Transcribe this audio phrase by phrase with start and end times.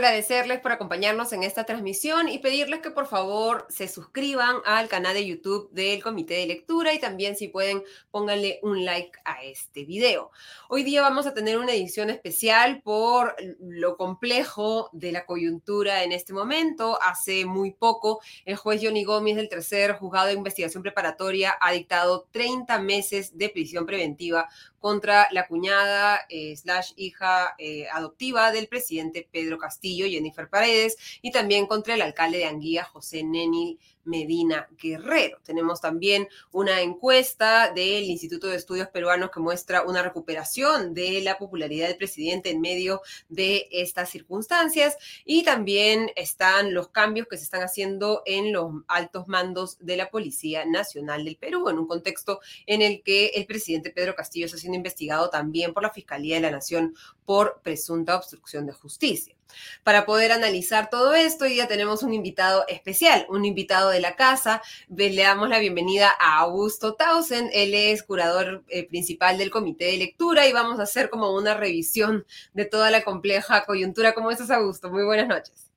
[0.00, 5.12] Agradecerles por acompañarnos en esta transmisión y pedirles que por favor se suscriban al canal
[5.12, 9.84] de YouTube del Comité de Lectura y también si pueden pónganle un like a este
[9.84, 10.30] video.
[10.70, 16.12] Hoy día vamos a tener una edición especial por lo complejo de la coyuntura en
[16.12, 16.98] este momento.
[17.02, 22.26] Hace muy poco el juez Johnny Gómez del tercer juzgado de investigación preparatoria ha dictado
[22.30, 24.48] 30 meses de prisión preventiva
[24.80, 31.30] contra la cuñada eh, slash hija eh, adoptiva del presidente Pedro Castillo, Jennifer Paredes, y
[31.30, 35.38] también contra el alcalde de Anguía, José Nenil Medina Guerrero.
[35.42, 41.38] Tenemos también una encuesta del Instituto de Estudios Peruanos que muestra una recuperación de la
[41.38, 47.44] popularidad del presidente en medio de estas circunstancias y también están los cambios que se
[47.44, 52.40] están haciendo en los altos mandos de la Policía Nacional del Perú, en un contexto
[52.66, 56.42] en el que el presidente Pedro Castillo está siendo investigado también por la Fiscalía de
[56.42, 56.94] la Nación
[57.24, 59.39] por presunta obstrucción de justicia.
[59.84, 64.16] Para poder analizar todo esto, hoy día tenemos un invitado especial, un invitado de la
[64.16, 64.62] casa.
[64.88, 67.50] Le damos la bienvenida a Augusto Tausen.
[67.52, 71.54] Él es curador eh, principal del Comité de Lectura y vamos a hacer como una
[71.54, 74.14] revisión de toda la compleja coyuntura.
[74.14, 74.90] ¿Cómo estás, Augusto?
[74.90, 75.70] Muy buenas noches.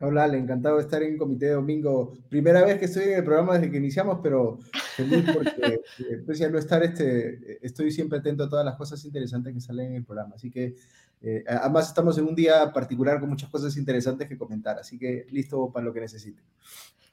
[0.00, 2.12] Hola, le encantado de estar en Comité de Domingo.
[2.28, 4.60] Primera vez que estoy en el programa desde que iniciamos, pero
[4.98, 9.04] feliz porque, eh, pese a no estar, este, estoy siempre atento a todas las cosas
[9.04, 10.34] interesantes que salen en el programa.
[10.34, 10.74] Así que
[11.20, 15.26] eh, además, estamos en un día particular con muchas cosas interesantes que comentar, así que
[15.30, 16.44] listo para lo que necesiten.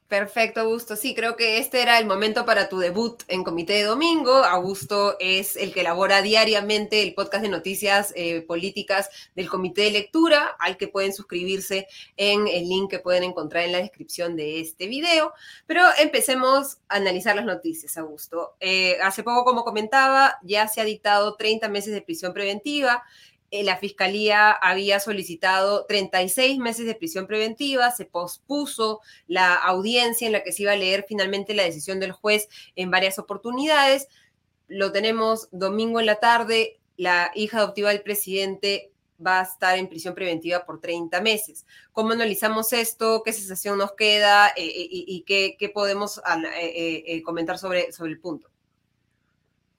[0.07, 0.95] Perfecto, Augusto.
[0.95, 4.31] Sí, creo que este era el momento para tu debut en Comité de Domingo.
[4.31, 9.91] Augusto es el que elabora diariamente el podcast de noticias eh, políticas del Comité de
[9.91, 14.59] Lectura, al que pueden suscribirse en el link que pueden encontrar en la descripción de
[14.59, 15.33] este video.
[15.65, 18.57] Pero empecemos a analizar las noticias, Augusto.
[18.59, 23.03] Eh, hace poco, como comentaba, ya se ha dictado 30 meses de prisión preventiva.
[23.55, 30.33] Eh, la fiscalía había solicitado 36 meses de prisión preventiva, se pospuso la audiencia en
[30.33, 34.09] la que se iba a leer finalmente la decisión del juez en varias oportunidades.
[34.67, 38.91] Lo tenemos domingo en la tarde, la hija adoptiva del presidente
[39.25, 41.65] va a estar en prisión preventiva por 30 meses.
[41.93, 43.23] ¿Cómo analizamos esto?
[43.23, 44.49] ¿Qué sensación nos queda?
[44.49, 46.21] Eh, eh, y, qué, podemos
[47.23, 48.49] comentar sobre, sobre el punto?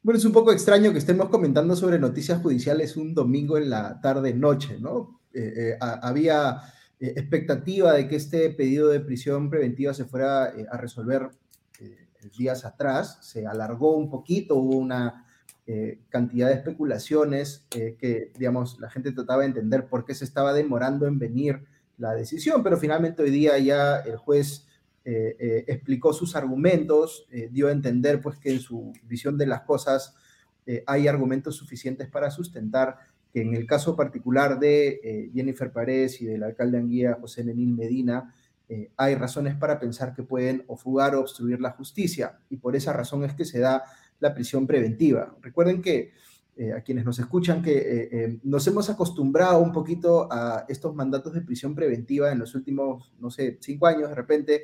[0.06, 4.00] Bueno, es un poco extraño que estemos comentando sobre noticias judiciales un domingo en la
[4.00, 5.19] tarde-noche, ¿no?
[5.33, 6.61] Eh, eh, había
[7.00, 11.31] eh, expectativa de que este pedido de prisión preventiva se fuera a resolver
[12.39, 15.27] días atrás, se alargó un poquito, hubo una
[16.09, 21.09] cantidad de especulaciones que, digamos, la gente trataba de entender por qué se estaba demorando
[21.09, 21.65] en venir
[21.99, 24.69] la decisión, pero finalmente hoy día ya el juez
[25.09, 29.47] eh, eh, explicó sus argumentos, eh, dio a entender pues que en su visión de
[29.47, 30.17] las cosas
[30.84, 32.99] hay argumentos suficientes para sustentar
[33.33, 38.34] que en el caso particular de Jennifer Paredes y del alcalde Anguía, José Nenil Medina,
[38.97, 42.93] hay razones para pensar que pueden o fugar o obstruir la justicia y por esa
[42.93, 43.84] razón es que se da
[44.19, 45.37] la prisión preventiva.
[45.41, 46.11] Recuerden que
[46.77, 51.77] a quienes nos escuchan que nos hemos acostumbrado un poquito a estos mandatos de prisión
[51.77, 54.62] preventiva en los últimos, no sé, cinco años de repente,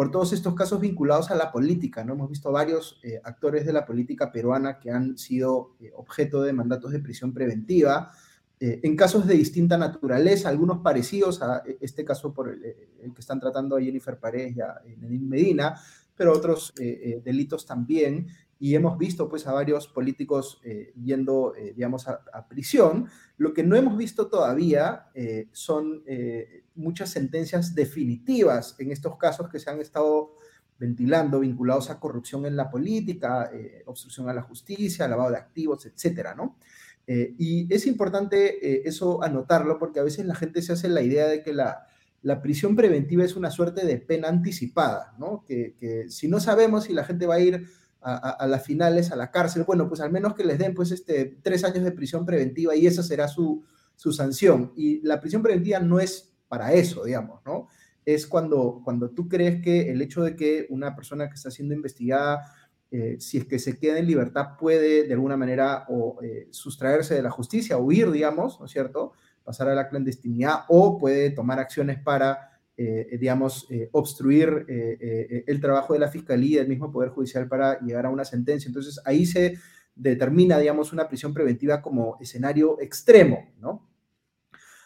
[0.00, 2.02] por todos estos casos vinculados a la política.
[2.02, 2.14] ¿no?
[2.14, 6.54] Hemos visto varios eh, actores de la política peruana que han sido eh, objeto de
[6.54, 8.10] mandatos de prisión preventiva,
[8.58, 12.62] eh, en casos de distinta naturaleza, algunos parecidos a este caso por el,
[13.12, 15.78] que están tratando a Jennifer Paredes y a Medina,
[16.16, 18.26] pero otros delitos también
[18.62, 23.08] y hemos visto pues a varios políticos eh, yendo, eh, digamos, a, prisión.
[23.38, 26.04] Lo que no hemos visto todavía eh, son
[26.74, 30.34] muchas sentencias definitivas en estos casos que se han estado
[30.78, 33.50] ventilando vinculados a corrupción en la política,
[33.86, 36.56] obstrucción a la justicia, lavado de activos, etcétera, ¿no?
[37.06, 41.42] y es importante eso anotarlo porque a veces la gente se hace la idea de
[41.42, 41.86] que la,
[42.22, 45.44] la prisión preventiva es una suerte de pena anticipada, ¿no?
[45.44, 47.66] Que, que si no sabemos si la gente va a ir
[48.02, 51.38] a, las finales, a la cárcel, bueno, pues al menos que les den pues este,
[51.42, 53.62] tres años de prisión preventiva y esa será su,
[53.94, 54.72] su sanción.
[54.76, 57.68] Y la prisión preventiva no es para eso, digamos, ¿no?
[58.04, 61.74] Es cuando, cuando tú crees que el hecho de que una persona que está siendo
[61.74, 62.54] investigada,
[62.90, 67.14] eh, si es que se queda en libertad, puede de alguna manera o eh, sustraerse
[67.14, 69.12] de la justicia, huir, digamos, ¿no es cierto?
[69.44, 72.49] Pasar a la clandestinidad o puede tomar acciones para
[73.20, 78.10] digamos, obstruir el trabajo de la Fiscalía y del mismo Poder Judicial para llegar a
[78.10, 78.68] una sentencia.
[78.68, 79.58] Entonces, ahí se
[79.94, 83.86] determina, digamos, una prisión preventiva como escenario extremo, ¿no?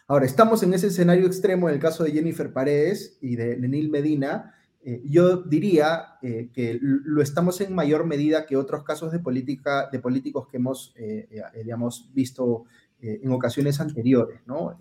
[0.06, 3.91] Ahora, estamos en ese escenario extremo en el caso de Jennifer Paredes y de Nenil
[3.91, 4.55] Medina.
[4.82, 9.88] Eh, yo diría eh, que lo estamos en mayor medida que otros casos de, política,
[9.90, 11.26] de políticos que hemos, eh,
[11.56, 12.64] digamos, visto
[13.00, 14.79] en ocasiones anteriores, ¿no?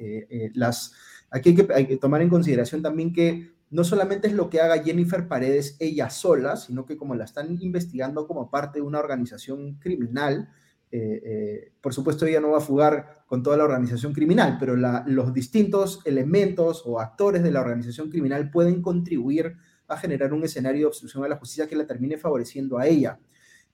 [0.53, 0.93] las,
[1.33, 4.61] aquí hay que, hay que tomar en consideración también que no solamente es lo que
[4.61, 8.99] haga Jennifer Paredes ella sola, sino que como la están investigando como parte de una
[8.99, 10.47] organización criminal,
[10.91, 14.75] eh, eh, por supuesto ella no va a fugar con toda la organización criminal, pero
[14.75, 19.55] los distintos elementos o actores de la organización criminal pueden contribuir
[19.87, 23.19] a generar un escenario de obstrucción a la justicia que la termine favoreciendo a ella.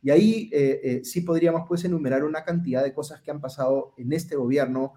[0.02, 4.14] Y ahí eh, sí podríamos pues enumerar una cantidad de cosas que han pasado en
[4.14, 4.94] este gobierno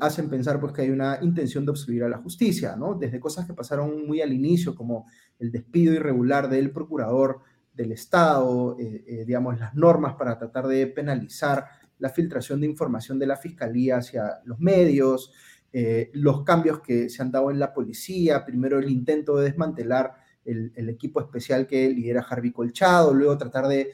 [0.00, 2.94] hacen pensar pues que hay una intención de obstruir a la justicia, ¿no?
[2.94, 5.06] Desde cosas que pasaron muy al inicio, como
[5.38, 7.40] el despido irregular del procurador
[7.80, 11.64] del Estado, eh, eh, digamos, las normas para tratar de penalizar
[11.98, 15.32] la filtración de información de la Fiscalía hacia los medios,
[15.72, 20.14] eh, los cambios que se han dado en la policía, primero el intento de desmantelar
[20.44, 23.92] el, el equipo especial que lidera Harvey Colchado, luego tratar de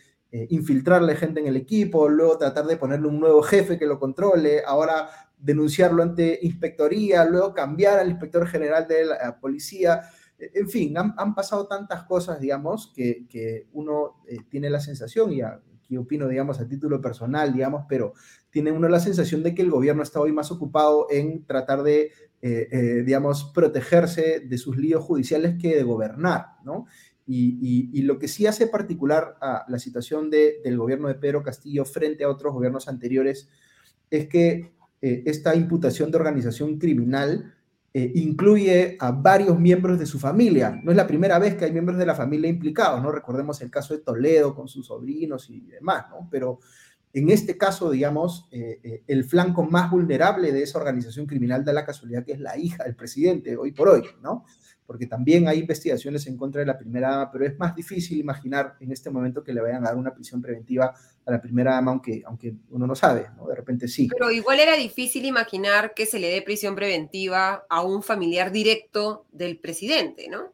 [0.50, 4.60] infiltrarle gente en el equipo, luego tratar de ponerle un nuevo jefe que lo controle,
[4.66, 10.02] ahora denunciarlo ante inspectoría, luego cambiar al inspector general de la policía.
[10.38, 15.96] En fin, han, pasado tantas cosas, digamos, que, uno eh, tiene la sensación, y aquí
[15.96, 18.14] opino, digamos, a título personal, digamos, pero
[18.50, 22.12] tiene uno la sensación de que el gobierno está hoy más ocupado en tratar de,
[22.42, 26.86] eh, eh, digamos, protegerse de sus líos judiciales que de gobernar, ¿no?
[27.28, 32.22] Y, lo que sí hace particular a la situación del gobierno de Pedro Castillo frente
[32.22, 33.48] a otros gobiernos anteriores
[34.10, 34.75] es que
[35.06, 37.54] eh, esta imputación de organización criminal
[37.94, 40.80] eh, incluye a varios miembros de su familia.
[40.82, 43.12] No es la primera vez que hay miembros de la familia implicados, ¿no?
[43.12, 46.26] Recordemos el caso de Toledo con sus sobrinos y demás, ¿no?
[46.28, 46.58] Pero
[47.12, 51.86] en este caso, digamos, eh, el flanco más vulnerable de esa organización criminal da la
[51.86, 54.44] casualidad que es la hija del presidente, hoy por hoy, ¿no?
[54.86, 58.76] porque también hay investigaciones en contra de la primera dama, pero es más difícil imaginar
[58.80, 60.94] en este momento que le vayan a dar una prisión preventiva
[61.26, 63.48] a la primera dama, aunque, aunque uno no sabe, ¿no?
[63.48, 64.08] De repente sí.
[64.08, 69.26] Pero igual era difícil imaginar que se le dé prisión preventiva a un familiar directo
[69.32, 70.52] del presidente, ¿no?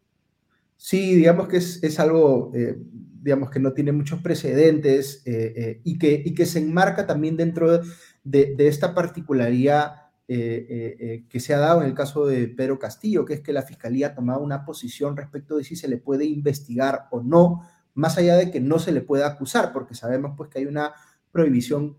[0.79, 2.77] Sí, digamos que es, es algo, eh,
[3.21, 7.37] digamos que no tiene muchos precedentes eh, eh, y, que, y que se enmarca también
[7.37, 7.83] dentro
[8.25, 9.97] de, de esta particularidad
[10.27, 14.07] que se ha dado en el caso de Pedro Castillo, que es que la Fiscalía
[14.07, 18.37] ha tomado una posición respecto de si se le puede investigar o no, más allá
[18.37, 20.93] de que no se le pueda acusar, porque sabemos pues que hay una
[21.31, 21.97] prohibición,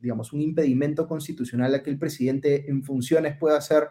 [0.00, 3.88] digamos, un impedimento constitucional a que el presidente en funciones pueda ser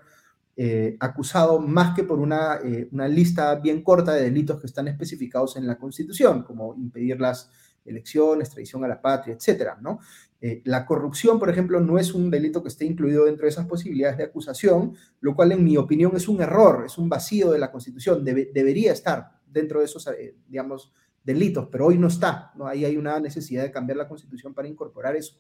[1.00, 2.60] acusado más que por una,
[2.92, 7.50] una lista bien corta de delitos que están especificados en la Constitución, como impedir las
[7.88, 10.00] elecciones, traición a la patria, etcétera, ¿no?
[10.40, 13.66] Eh, la corrupción, por ejemplo, no es un delito que esté incluido dentro de esas
[13.66, 17.60] posibilidades de acusación, lo cual en mi opinión es un error, es un vacío de
[17.60, 20.92] la Constitución, debería estar dentro de esos, eh, digamos,
[21.28, 22.68] delitos, pero hoy no está, ¿no?
[22.68, 25.36] Ahí hay una necesidad de cambiar la Constitución para incorporar eso.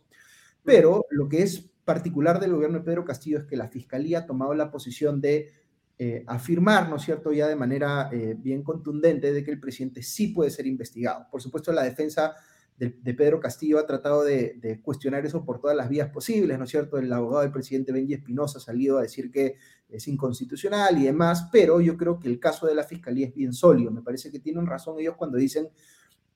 [0.61, 4.25] Pero lo que es particular del gobierno de Pedro Castillo es que la Fiscalía ha
[4.25, 5.49] tomado la posición de
[5.97, 10.27] eh, afirmar, ¿no es cierto?, ya de manera bien contundente de que el presidente sí
[10.27, 11.25] puede ser investigado.
[11.31, 12.35] Por supuesto, la defensa
[12.77, 16.69] de, Pedro Castillo ha tratado de, cuestionar eso por todas las vías posibles, ¿no es
[16.69, 16.97] cierto?
[16.97, 19.55] El abogado del presidente Benji Espinosa ha salido a decir que
[19.89, 23.53] es inconstitucional y demás, pero yo creo que el caso de la fiscalía es bien
[23.53, 23.91] sólido.
[23.91, 25.69] Me parece que tienen razón ellos cuando dicen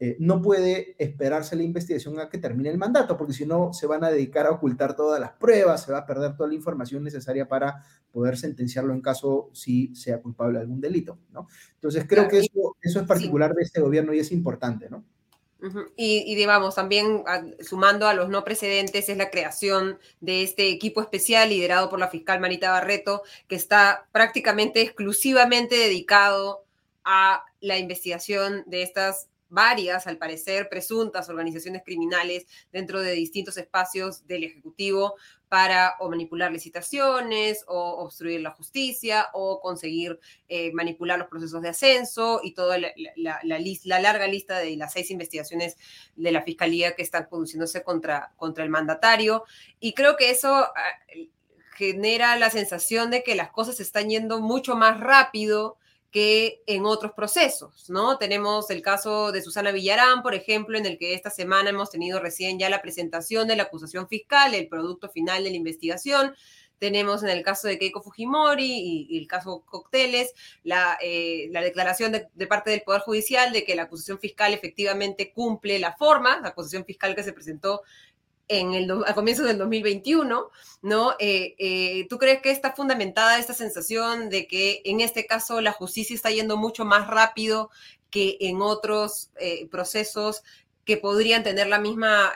[0.03, 3.85] eh, no puede esperarse la investigación a que termine el mandato, porque si no se
[3.85, 7.03] van a dedicar a ocultar todas las pruebas, se va a perder toda la información
[7.03, 11.47] necesaria para poder sentenciarlo en caso si sea culpable de algún delito, ¿no?
[11.75, 15.05] Entonces creo que eso, eso es particular de este gobierno y es importante, ¿no?
[15.95, 21.01] Y, digamos, también ah, sumando a los no precedentes es la creación de este equipo
[21.01, 26.63] especial liderado por la fiscal Marita Barreto, que está prácticamente exclusivamente dedicado
[27.03, 34.25] a la investigación de estas varias, al parecer, presuntas organizaciones criminales dentro de distintos espacios
[34.25, 35.15] del Ejecutivo
[35.49, 40.17] para o manipular licitaciones o obstruir la justicia o conseguir
[40.47, 45.11] eh, manipular los procesos de ascenso y toda la, la, larga lista de las seis
[45.11, 45.75] investigaciones
[46.15, 49.43] de la Fiscalía que están produciéndose contra, contra el mandatario.
[49.81, 50.71] Y creo que eso ah,
[51.75, 55.77] genera la sensación de que las cosas están yendo mucho más rápido
[56.11, 58.17] que en otros procesos, ¿no?
[58.17, 62.19] Tenemos el caso de Susana Villarán, por ejemplo, en el que esta semana hemos tenido
[62.19, 66.35] recién ya la presentación de la acusación fiscal, el producto final de la investigación.
[66.79, 72.11] tenemos en el caso de Keiko Fujimori y, el caso Cocteles, la, eh, la declaración
[72.11, 76.49] de, parte del Poder Judicial de que la acusación fiscal efectivamente cumple la forma, la
[76.49, 77.83] acusación fiscal que se presentó
[78.47, 80.49] en el, a comienzos del 2021,
[80.81, 81.11] ¿no?
[81.19, 85.71] Eh, eh, ¿Tú crees que está fundamentada esta sensación de que en este caso la
[85.71, 87.69] justicia está yendo mucho más rápido
[88.09, 90.43] que en otros eh, procesos
[90.83, 92.31] que podrían tener la misma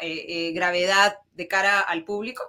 [0.53, 2.43] gravedad de cara al público?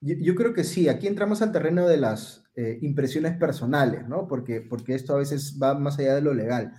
[0.00, 2.44] Yo, creo que sí, aquí entramos al terreno de las
[2.82, 4.28] impresiones personales, ¿no?
[4.28, 6.74] Porque, porque esto a veces va más allá de lo legal,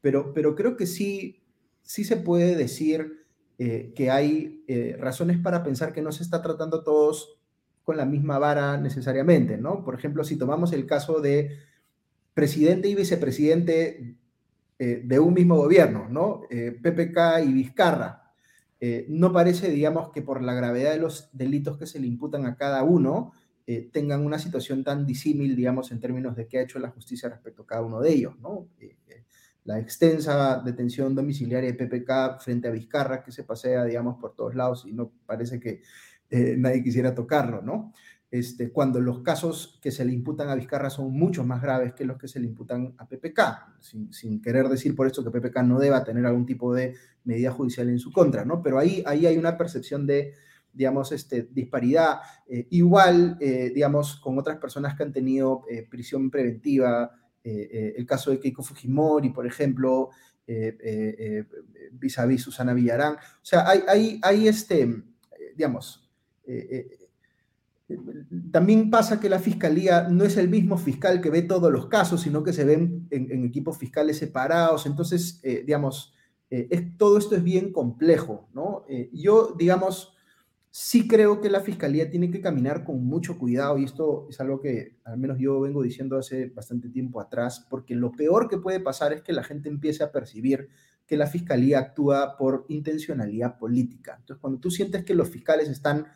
[0.00, 1.44] pero, pero creo que sí,
[1.82, 3.23] sí se puede decir
[3.56, 7.38] eh, que hay eh, razones para pensar que no se está tratando todos
[7.84, 9.84] con la misma vara necesariamente, ¿no?
[9.84, 11.58] Por ejemplo, si tomamos el caso de
[12.32, 14.16] presidente y vicepresidente
[14.80, 16.42] eh, de un mismo gobierno, ¿no?
[16.50, 18.32] PPK y Vizcarra.
[19.08, 22.56] no parece, digamos, que por la gravedad de los delitos que se le imputan a
[22.56, 23.32] cada uno,
[23.92, 27.62] tengan una situación tan disímil, digamos, en términos de qué ha hecho la justicia respecto
[27.62, 28.66] a cada uno de ellos, ¿no?
[29.64, 34.54] La extensa detención domiciliaria de PPK frente a Vizcarra, que se pasea, digamos, por todos
[34.54, 35.82] lados y no parece que
[36.30, 37.92] eh, nadie quisiera tocarlo, ¿no?
[38.30, 42.04] Este, cuando los casos que se le imputan a Vizcarra son mucho más graves que
[42.04, 43.40] los que se le imputan a PPK,
[44.10, 46.94] sin, querer decir por eso que PPK no deba tener algún tipo de
[47.24, 48.60] medida judicial en su contra, ¿no?
[48.60, 50.34] Pero ahí, ahí hay una percepción de,
[50.72, 52.18] digamos, este, disparidad.
[52.48, 57.12] Eh, igual, eh, digamos, con otras personas que han tenido prisión preventiva,
[57.44, 60.10] el caso de Keiko Fujimori, por ejemplo,
[60.46, 61.44] eh,
[61.92, 63.14] vis a vis Susana Villarán.
[63.14, 65.02] O sea, hay, hay, este,
[65.54, 66.08] digamos,
[68.50, 72.22] también pasa que la fiscalía no es el mismo fiscal que ve todos los casos,
[72.22, 74.86] sino que se ven en, equipos fiscales separados.
[74.86, 76.14] Entonces, digamos,
[76.96, 78.86] todo esto es bien complejo, ¿no?
[79.12, 80.13] yo, digamos,
[80.76, 84.60] sí creo que la fiscalía tiene que caminar con mucho cuidado y esto es algo
[84.60, 88.80] que al menos yo vengo diciendo hace bastante tiempo atrás, porque lo peor que puede
[88.80, 90.68] pasar es que la gente empiece a percibir
[91.06, 94.16] que la fiscalía actúa por intencionalidad política.
[94.18, 96.08] Entonces, cuando tú sientes que los fiscales están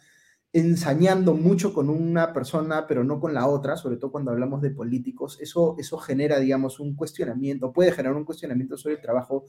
[0.53, 4.71] ensañando mucho con una persona, pero no con la otra, sobre todo cuando hablamos de
[4.71, 9.47] políticos, eso, eso genera, digamos, un cuestionamiento, puede generar un cuestionamiento sobre el trabajo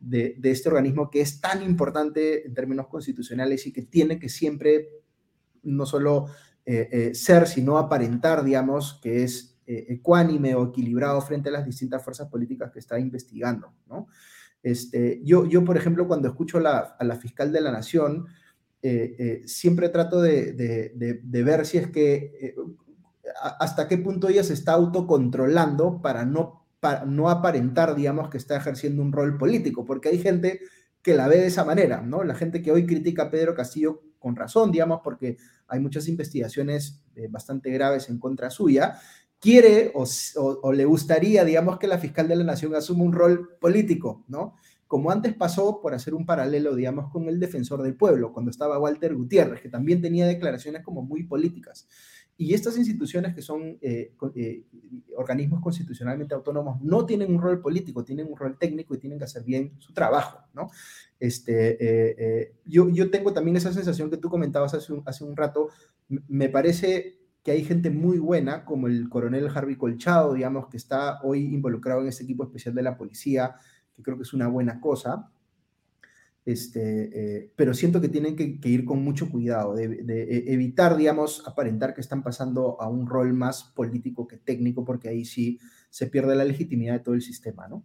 [0.00, 4.88] de, este organismo que es tan importante en términos constitucionales y que tiene que siempre
[5.62, 6.26] no solo
[6.64, 11.64] eh, eh, ser, sino aparentar, digamos, que es eh, ecuánime o equilibrado frente a las
[11.64, 14.06] distintas fuerzas políticas que está investigando, ¿no?
[14.62, 18.26] Este, yo, yo, por ejemplo, cuando escucho a la fiscal de la Nación,
[19.44, 22.54] siempre trato de, de, ver si es que
[23.60, 28.56] hasta qué punto ella se está autocontrolando para no para no aparentar, digamos, que está
[28.56, 30.60] ejerciendo un rol político, porque hay gente
[31.02, 32.24] que la ve de esa manera, ¿no?
[32.24, 35.36] La gente que hoy critica a Pedro Castillo con razón, digamos, porque
[35.68, 38.98] hay muchas investigaciones eh, bastante graves en contra suya,
[39.40, 44.24] quiere o, le gustaría, digamos, que la fiscal de la nación asuma un rol político,
[44.28, 44.56] ¿no?
[44.86, 48.78] Como antes pasó, por hacer un paralelo, digamos, con el defensor del pueblo, cuando estaba
[48.78, 51.88] Walter Gutiérrez, que también tenía declaraciones como muy políticas.
[52.40, 54.64] Y estas instituciones que son eh, eh,
[55.16, 59.24] organismos constitucionalmente autónomos no tienen un rol político, tienen un rol técnico y tienen que
[59.24, 60.70] hacer bien su trabajo, ¿no?
[61.18, 65.36] Este, eh, yo, yo tengo también esa sensación que tú comentabas hace un, hace un
[65.36, 65.68] rato,
[66.28, 71.20] me parece que hay gente muy buena, como el coronel Harvey Colchado, digamos, que está
[71.24, 73.56] hoy involucrado en este equipo especial de la policía,
[73.96, 75.32] que creo que es una buena cosa,
[76.48, 81.46] este, eh, pero siento que tienen que, ir con mucho cuidado, de, e, evitar, digamos,
[81.46, 85.58] aparentar que están pasando a un rol más político que técnico, porque ahí sí
[85.90, 87.84] se pierde la legitimidad de todo el sistema, ¿no?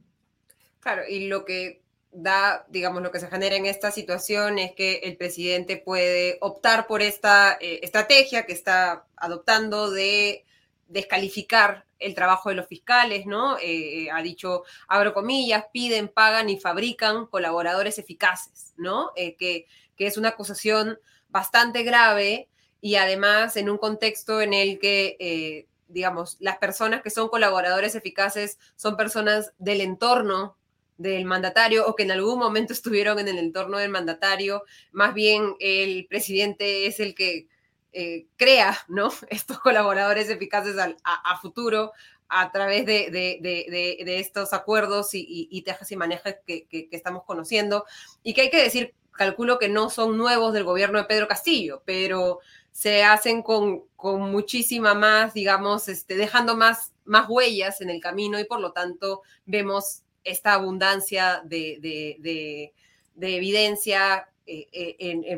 [0.80, 5.02] Claro, y lo que da, digamos, lo que se genera en esta situación es que
[5.04, 10.46] el presidente puede optar por esta eh, estrategia que está adoptando de
[10.88, 13.58] descalificar el trabajo de los fiscales, ¿no?
[13.62, 19.12] Eh, ha dicho, abro comillas, piden, pagan y fabrican colaboradores eficaces, ¿no?
[19.16, 22.50] Eh, que, que, es una acusación bastante grave
[22.82, 27.96] y además en un contexto en el que, eh, digamos, las personas que son colaboradores
[27.96, 30.58] eficaces son personas del entorno
[30.98, 35.56] del mandatario o que en algún momento estuvieron en el entorno del mandatario, más bien
[35.60, 37.48] el presidente es el que
[37.94, 39.12] eh, crea ¿no?
[39.30, 41.92] estos colaboradores eficaces a, futuro
[42.30, 47.86] a través de, estos acuerdos y, tejas y manejas que, estamos conociendo
[48.24, 51.84] y que hay que decir, calculo que no son nuevos del gobierno de Pedro Castillo,
[51.86, 52.40] pero
[52.72, 56.92] se hacen con, muchísima más, digamos, este, dejando más,
[57.28, 62.72] huellas en el camino y por lo tanto vemos esta abundancia de
[63.16, 64.30] de evidencia,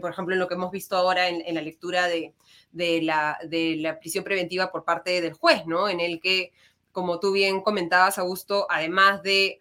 [0.01, 2.33] por ejemplo, en lo que hemos visto ahora en, la lectura de,
[2.75, 5.89] la, de la prisión preventiva por parte del juez, ¿no?
[5.89, 6.51] En el que,
[6.91, 9.59] como tú bien comentabas, Augusto, además de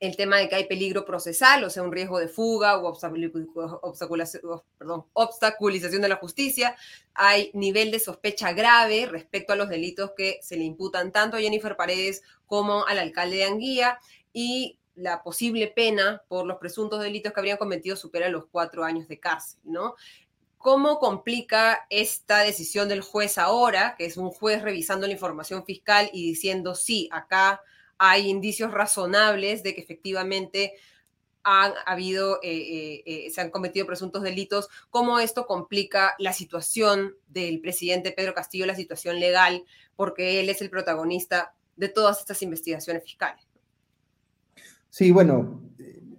[0.00, 2.92] el tema de que hay peligro procesal, o sea, un riesgo de fuga o
[5.12, 6.76] obstaculización de la justicia.
[7.14, 11.40] Hay nivel de sospecha grave respecto a los delitos que se le imputan tanto a
[11.40, 13.98] Jennifer Paredes como al alcalde de Anguía
[14.32, 19.08] y la posible pena por los presuntos delitos que habrían cometido supera los cuatro años
[19.08, 19.94] de cárcel, ¿no?
[20.58, 26.10] ¿Cómo complica esta decisión del juez ahora, que es un juez revisando la información fiscal
[26.12, 27.60] y diciendo, sí, acá
[27.98, 30.74] hay indicios razonables de que efectivamente
[31.48, 37.14] han habido, eh, eh, eh, se han cometido presuntos delitos, cómo esto complica la situación
[37.28, 39.62] del presidente Pedro Castillo, la situación legal,
[39.94, 43.46] porque él es el protagonista de todas estas investigaciones fiscales.
[44.90, 45.62] Sí, bueno,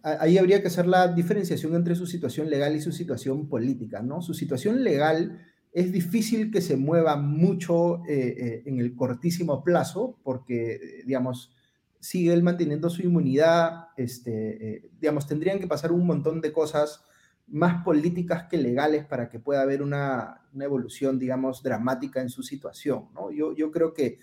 [0.03, 4.21] ahí habría que hacer la diferenciación entre su situación legal y su situación política, ¿no?
[4.21, 5.39] Su situación legal
[5.73, 11.51] es difícil que se mueva mucho en el cortísimo plazo, porque, digamos,
[11.99, 17.03] sigue él manteniendo su inmunidad, este, eh, digamos, tendrían que pasar un montón de cosas
[17.47, 23.09] más políticas que legales para que pueda haber una, evolución, digamos, dramática en su situación.
[23.13, 23.31] ¿no?
[23.31, 24.19] Yo, yo creo que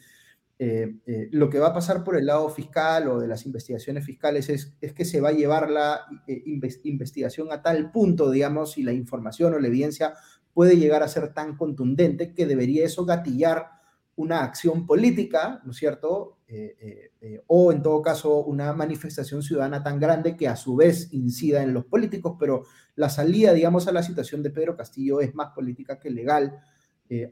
[0.59, 4.05] eh, eh, lo que va a pasar por el lado fiscal o de las investigaciones
[4.05, 6.03] fiscales es, es que se va a llevar la
[6.85, 10.15] investigación a tal punto, digamos, y la información o la evidencia
[10.53, 13.67] puede llegar a ser tan contundente que debería eso gatillar
[14.17, 16.39] una acción política, ¿no es cierto?
[16.47, 20.77] Eh, eh, eh, o en todo caso una manifestación ciudadana tan grande que a su
[20.77, 25.21] vez incida en los políticos, pero la salida, digamos, a la situación de Pedro Castillo
[25.21, 26.61] es más política que legal,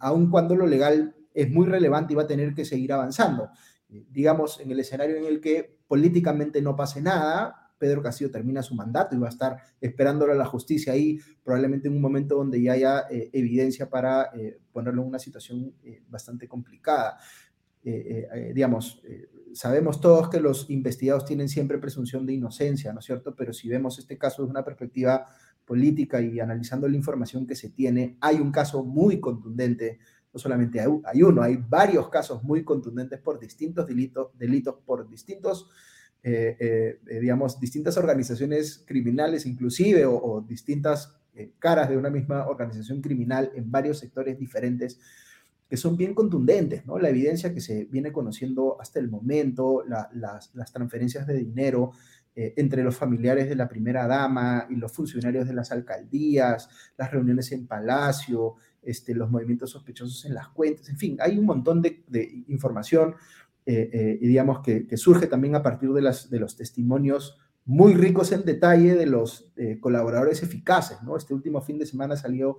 [0.01, 3.51] aun cuando lo legal es muy relevante y va a tener que seguir avanzando.
[3.89, 8.77] digamos, en el escenario en el que políticamente no pase nada, Pedro Castillo termina su
[8.77, 12.63] mandato y va a estar esperándolo a la justicia ahí, probablemente en un momento donde
[12.63, 17.19] ya haya eh, evidencia para eh, ponerlo en una situación eh, bastante complicada.
[18.55, 19.03] digamos,
[19.53, 23.35] sabemos todos que los investigados tienen siempre presunción de inocencia, ¿no es cierto?
[23.35, 25.27] Pero si vemos este caso desde una perspectiva
[25.65, 29.99] política y analizando la información que se tiene, hay un caso muy contundente
[30.33, 35.69] no solamente hay uno, hay varios casos muy contundentes por distintos delitos, delitos por distintos
[36.25, 41.19] eh, eh, eh, digamos, distintas organizaciones criminales inclusive o, distintas
[41.59, 45.01] caras de una misma organización criminal en varios sectores diferentes
[45.69, 46.99] que son bien contundentes, ¿no?
[46.99, 51.93] La evidencia que se viene conociendo hasta el momento, las, las, transferencias de dinero
[52.35, 56.69] entre los familiares de la primera dama y los funcionarios de las alcaldías,
[56.99, 61.47] las reuniones en Palacio, este, los movimientos sospechosos en las cuentas, en fin, hay un
[61.47, 62.05] montón de,
[62.49, 63.15] información
[63.65, 68.33] eh, eh, digamos que, surge también a partir de, las, de los testimonios muy ricos
[68.33, 71.01] en detalle de los eh, colaboradores eficaces.
[71.03, 71.17] ¿no?
[71.17, 72.59] Este último fin de semana salió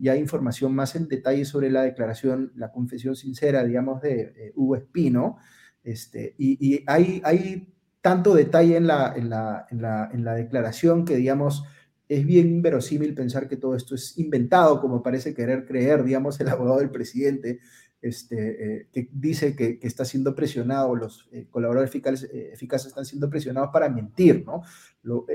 [0.00, 5.36] ya información más en detalle sobre la declaración, la confesión sincera, digamos, de Hugo Espino.
[5.84, 11.04] Este, y, hay, hay tanto detalle en la, en la, en la, en la declaración
[11.04, 11.62] que, digamos,
[12.08, 16.48] es bien inverosímil pensar que todo esto es inventado, como parece querer creer, digamos, el
[16.48, 17.60] abogado del presidente,
[18.00, 23.04] este, eh, que dice que, está siendo presionado, los eh, colaboradores eficaces, eh, eficaces, están
[23.04, 24.62] siendo presionados para mentir, ¿no?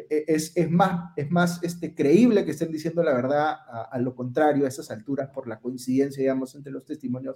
[0.10, 3.58] es, es, más, es más este, creíble que estén diciendo la verdad
[3.92, 7.36] a, lo contrario a esas alturas por la coincidencia, digamos, entre los testimonios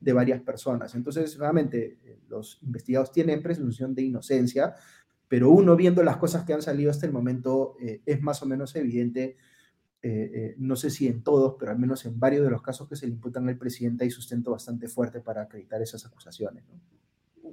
[0.00, 0.94] de varias personas.
[0.94, 4.74] Entonces, nuevamente, los investigados tienen presunción de inocencia,
[5.32, 8.76] pero uno viendo las cosas que han salido hasta el momento es más o menos
[8.76, 9.38] evidente
[10.04, 12.88] eh, eh, no sé si en todos, pero al menos en varios de los casos
[12.88, 16.64] que se le imputan al presidente hay sustento bastante fuerte para acreditar esas acusaciones.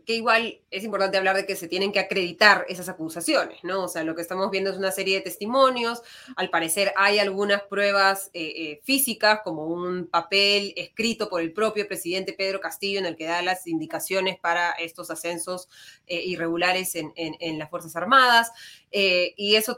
[0.10, 3.84] Que igual es importante hablar de que se tienen que acreditar esas acusaciones, ¿no?
[3.84, 6.02] O sea, lo que estamos viendo es una serie de testimonios,
[6.36, 11.88] al parecer hay algunas pruebas eh, eh, físicas, como un papel escrito por el propio
[11.88, 15.70] presidente Pedro Castillo en el que da las indicaciones para estos ascensos
[16.08, 18.52] eh, irregulares en, las Fuerzas Armadas,
[18.92, 19.78] y eso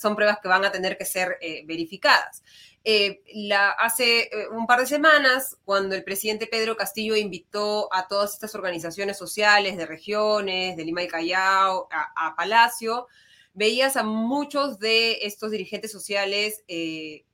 [0.00, 1.36] son pruebas que van a tener que ser
[1.66, 2.42] verificadas.
[2.88, 8.06] Eh, la, hace eh, un par de semanas, cuando el presidente Pedro Castillo invitó a
[8.06, 13.08] todas estas organizaciones sociales de regiones, de Lima y Callao, a, Palacio,
[13.54, 17.24] veías a muchos de estos dirigentes sociales eh,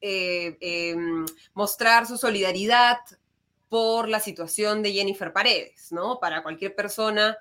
[0.00, 2.98] em, mostrar su solidaridad
[3.68, 6.20] por la situación de Jennifer Paredes, ¿no?
[6.20, 7.36] Para cualquier persona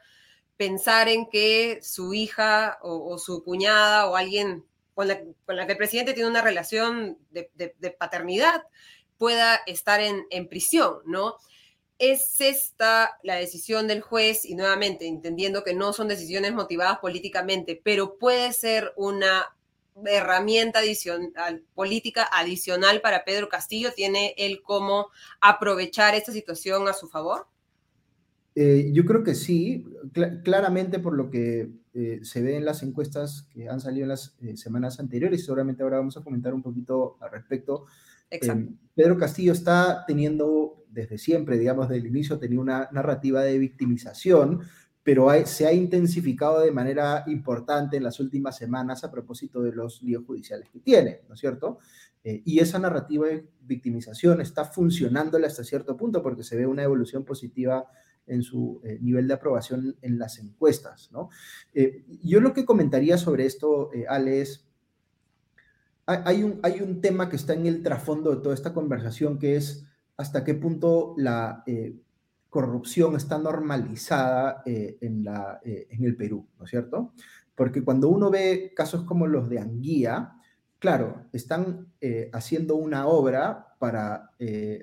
[0.58, 6.13] pensar en que su hija o su cuñada o alguien con la, que el presidente
[6.13, 8.63] tiene una relación de, paternidad
[9.17, 11.36] pueda estar en, prisión, ¿no?
[11.99, 14.43] ¿Es esta la decisión del juez?
[14.45, 19.55] Y nuevamente, entendiendo que no son decisiones motivadas políticamente, pero puede ser una
[20.05, 23.93] herramienta adicional, política adicional para Pedro Castillo.
[23.93, 25.08] ¿Tiene él cómo
[25.39, 27.47] aprovechar esta situación a su favor?
[28.55, 29.86] Eh, yo creo que sí,
[30.43, 34.36] claramente por lo que eh, se ve en las encuestas que han salido en las
[34.41, 37.86] eh, semanas anteriores, seguramente ahora vamos a comentar un poquito al respecto.
[38.93, 44.60] Pedro Castillo está teniendo desde siempre, digamos, desde el inicio, tenía una narrativa de victimización,
[45.03, 50.01] pero se ha intensificado de manera importante en las últimas semanas a propósito de los
[50.01, 51.79] líos judiciales que tiene, ¿no es cierto?
[52.25, 56.84] Eh, y esa narrativa de victimización está funcionándole hasta cierto punto porque se ve una
[56.84, 57.88] evolución positiva
[58.27, 61.29] en su eh, nivel de aprobación en las encuestas, ¿no?
[61.73, 64.67] Eh, yo lo que comentaría sobre esto, Ale, es,
[66.05, 69.55] hay un, hay un tema que está en el trasfondo de toda esta conversación que
[69.55, 69.85] es
[70.17, 71.63] hasta qué punto la
[72.55, 77.11] corrupción está normalizada eh, en, la, eh, en el Perú, ¿no es cierto?
[77.53, 80.35] Porque cuando uno ve casos como los de Anguía,
[80.79, 84.31] claro, están eh, haciendo una obra para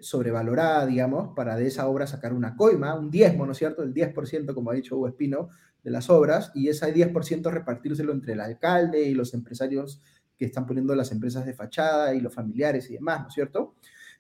[0.00, 3.82] sobrevalorada, digamos, para de esa obra sacar una coima, un diezmo, ¿no es cierto?
[3.82, 5.48] El 10%, como ha dicho Hugo Espino,
[5.82, 10.00] de las obras, y ese 10% repartírselo entre el alcalde y los empresarios
[10.36, 13.74] que están poniendo las empresas de fachada y los familiares y demás, ¿no es cierto?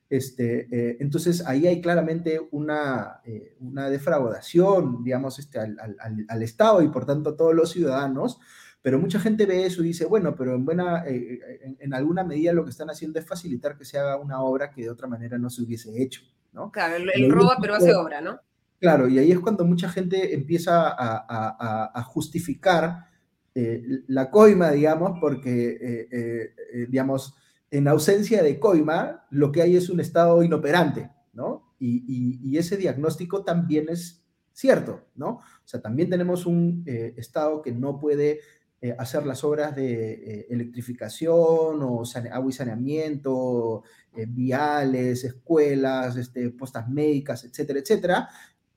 [0.08, 5.76] Este, eh, entonces, ahí hay claramente una, eh, una defraudación, digamos, este, al,
[6.28, 8.38] al, Estado y por tanto a todos los ciudadanos,
[8.82, 12.52] pero mucha gente ve eso y dice, bueno, pero en, buena, eh, en, alguna medida
[12.52, 15.38] lo que están haciendo es facilitar que se haga una obra que de otra manera
[15.38, 16.70] no se hubiese hecho, ¿no?
[16.70, 18.40] Claro, él roba pero hace obra, ¿no?
[18.80, 23.06] Claro, y ahí es cuando mucha gente empieza a, a, a justificar
[23.54, 26.08] la coima, digamos, porque,
[26.88, 27.36] digamos,
[27.72, 31.74] en ausencia de coima, lo que hay es un Estado inoperante, ¿no?
[31.80, 35.28] Y, ese diagnóstico también es cierto, ¿no?
[35.30, 38.40] O sea, también tenemos un eh, Estado que no puede
[38.82, 43.84] eh, hacer las obras de eh, electrificación o agua y saneamiento,
[44.28, 48.28] viales, escuelas, este, postas médicas, etcétera, etcétera,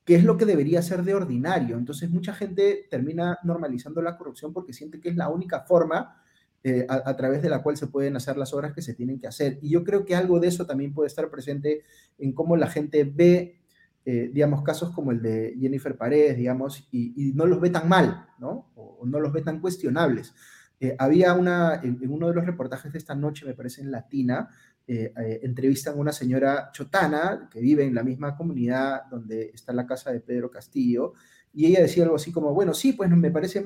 [0.06, 1.76] que es lo que debería ser de ordinario.
[1.76, 6.22] Entonces, mucha gente termina normalizando la corrupción porque siente que es la única forma
[6.68, 9.28] eh, a, través de la cual se pueden hacer las obras que se tienen que
[9.28, 9.60] hacer.
[9.62, 11.84] Y yo creo que algo de eso también puede estar presente
[12.18, 13.60] en cómo la gente ve,
[14.08, 18.28] eh, digamos, casos como el de Jennifer Paredes, digamos, y, no los ve tan mal,
[18.38, 18.70] ¿no?
[18.76, 20.32] O, no los ve tan cuestionables.
[20.78, 24.48] Eh, había una, en, uno de los reportajes de esta noche, me parece en Latina,
[24.88, 30.12] entrevistan a una señora chotana que vive en la misma comunidad donde está la casa
[30.12, 31.14] de Pedro Castillo,
[31.52, 33.64] y ella decía algo así como, bueno, sí, pues me parece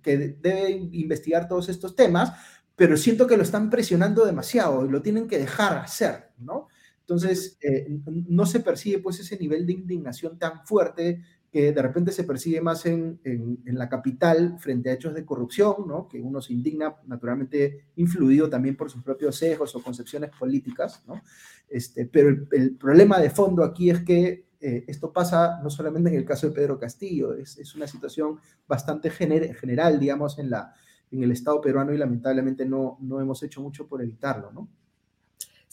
[0.00, 2.32] que debe investigar todos estos temas,
[2.76, 6.68] pero siento que lo están presionando demasiado y lo tienen que dejar hacer, ¿no?
[7.10, 11.20] Entonces, eh, no se percibe pues ese nivel de indignación tan fuerte
[11.50, 15.88] que de repente se percibe más en, en, la capital frente a hechos de corrupción,
[15.88, 16.06] ¿no?
[16.06, 21.20] que uno se indigna naturalmente influido también por sus propios sesgos o concepciones políticas, ¿no?
[21.68, 26.14] este, pero el, problema de fondo aquí es que eh, esto pasa no solamente en
[26.14, 30.74] el caso de Pedro Castillo, es, una situación bastante general, digamos, en, la,
[31.10, 34.68] en el Estado peruano y lamentablemente no, no hemos hecho mucho por evitarlo, ¿no?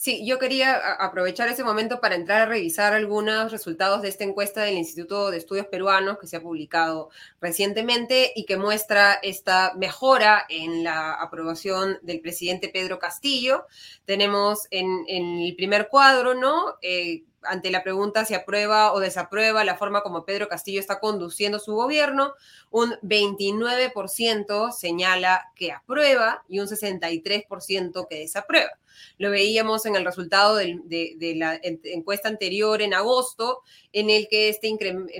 [0.00, 4.62] Sí, yo quería aprovechar ese momento para entrar a revisar algunos resultados de esta encuesta
[4.62, 10.46] del Instituto de Estudios Peruanos que se ha publicado recientemente y que muestra esta mejora
[10.48, 13.66] en la aprobación del presidente Pedro Castillo.
[14.04, 16.76] Tenemos en, el primer cuadro, ¿no?
[16.80, 21.58] Eh, ante la pregunta si aprueba o desaprueba la forma como Pedro Castillo está conduciendo
[21.58, 22.34] su gobierno,
[22.70, 28.70] un 29% señala que aprueba y un 63% que desaprueba.
[29.18, 34.48] Lo veíamos en el resultado de, de, la encuesta anterior en agosto, en el que
[34.48, 34.66] esta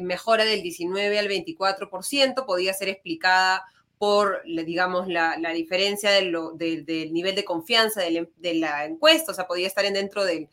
[0.00, 3.64] mejora del 19 al 24% podía ser explicada
[3.98, 6.32] por, digamos, la, diferencia del
[7.12, 10.48] nivel de confianza de, la encuesta, o sea, podía estar dentro del,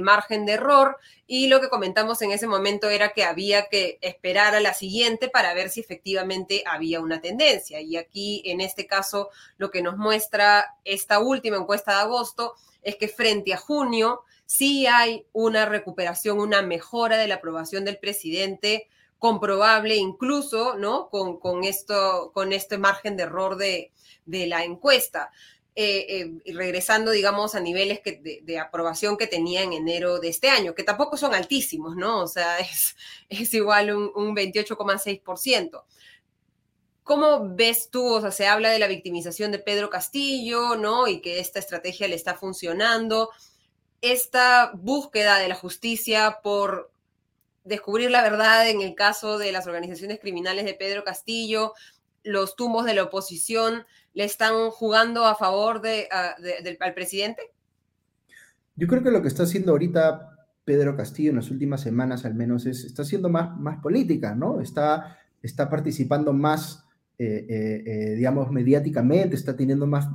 [0.00, 0.96] margen de error.
[1.26, 5.28] Y lo que comentamos en ese momento era que había que esperar a la siguiente
[5.28, 7.80] para ver si efectivamente había una tendencia.
[7.80, 12.96] Y aquí, en este caso, lo que nos muestra esta última encuesta de agosto es
[12.96, 18.88] que frente a junio sí hay una recuperación, una mejora de la aprobación del presidente
[19.24, 21.08] comprobable incluso, ¿no?
[21.08, 23.90] Con, con, esto, con este margen de error de,
[24.26, 25.30] de la encuesta.
[25.74, 30.50] Eh, eh, regresando, digamos, a niveles que, de, aprobación que tenía en enero de este
[30.50, 32.20] año, que tampoco son altísimos, ¿no?
[32.20, 32.96] O sea, es,
[33.30, 35.84] es igual un, un 28,6%.
[37.02, 38.04] ¿Cómo ves tú?
[38.04, 41.08] O sea, se habla de la victimización de Pedro Castillo, ¿no?
[41.08, 43.30] Y que esta estrategia le está funcionando.
[44.02, 46.93] Esta búsqueda de la justicia por
[47.64, 51.72] descubrir la verdad en el caso de las organizaciones criminales de Pedro Castillo,
[52.22, 56.08] los tumbos de la oposición le están jugando a favor de,
[56.80, 57.42] al presidente?
[58.76, 60.30] Yo creo que lo que está haciendo ahorita
[60.64, 64.60] Pedro Castillo en las últimas semanas al menos es, está haciendo más, más política, ¿no?
[64.60, 66.84] Está, está participando más,
[67.18, 70.08] eh, eh, eh, digamos, mediáticamente, está teniendo más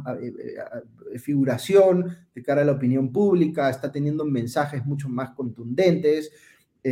[1.17, 6.31] figuración de cara a la opinión pública, está teniendo mensajes mucho más contundentes.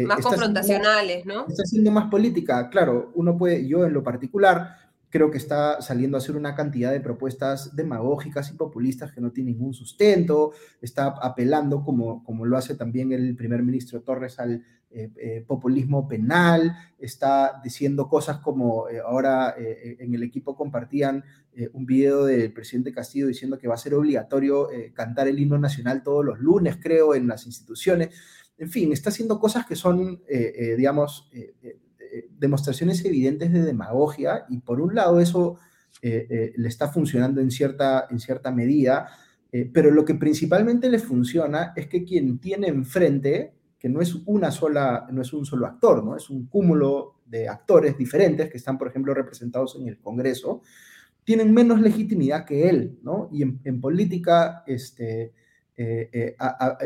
[0.06, 1.48] Más confrontacionales, ¿no?
[1.48, 4.76] Está haciendo más política, claro, uno puede, yo en lo particular,
[5.10, 9.32] creo que está saliendo a hacer una cantidad de propuestas demagógicas y populistas que no
[9.32, 14.64] tienen ningún sustento, está apelando, como, como lo hace también el primer ministro Torres, al
[14.90, 21.24] eh, eh, populismo penal, está diciendo cosas como eh, ahora en el equipo compartían
[21.74, 26.04] un video del presidente Castillo diciendo que va a ser obligatorio cantar el himno nacional
[26.04, 28.10] todos los lunes, creo, en las instituciones.
[28.58, 30.22] En fin, está haciendo cosas que son,
[30.78, 31.30] digamos,
[32.38, 35.58] demostraciones evidentes de demagogia y por un lado eso
[36.02, 39.10] eh, eh, le está funcionando en cierta, en cierta medida,
[39.52, 44.14] eh, pero lo que principalmente le funciona es que quien tiene enfrente, que no es
[44.26, 46.16] una sola, no es un solo actor, ¿no?
[46.16, 50.62] Es un cúmulo de actores diferentes que están, por ejemplo, representados en el Congreso,
[51.24, 53.30] tienen menos legitimidad que él, ¿no?
[53.32, 55.34] Y en, política, este,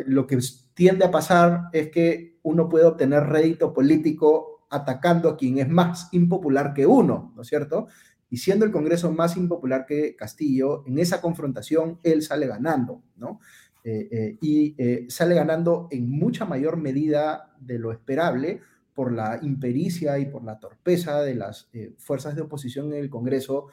[0.05, 0.37] lo que
[0.73, 6.09] tiende a pasar es que uno puede obtener rédito político atacando a quien es más
[6.11, 7.87] impopular que uno, ¿no es cierto?
[8.29, 13.39] Y siendo el Congreso más impopular que Castillo, en esa confrontación él sale ganando, ¿no?
[13.83, 18.61] Eh, eh, y eh, sale ganando en mucha mayor medida de lo esperable
[18.93, 23.67] por la impericia y por la torpeza de las fuerzas de oposición en el Congreso,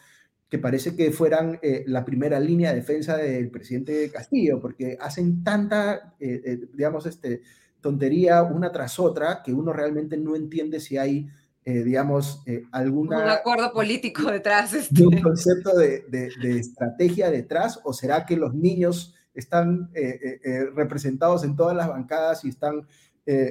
[0.48, 6.14] que parece que fueran la primera línea de defensa del presidente Castillo, porque hacen tanta,
[6.18, 7.42] digamos, este,
[7.80, 11.28] tontería una tras otra que uno realmente no entiende si hay,
[11.64, 13.22] eh, digamos, eh, alguna...
[13.22, 14.74] Un acuerdo político detrás.
[14.74, 15.06] Este.
[15.06, 16.04] Un concepto de,
[16.58, 22.48] estrategia detrás, o será que los niños están eh, representados en todas las bancadas y
[22.48, 22.86] están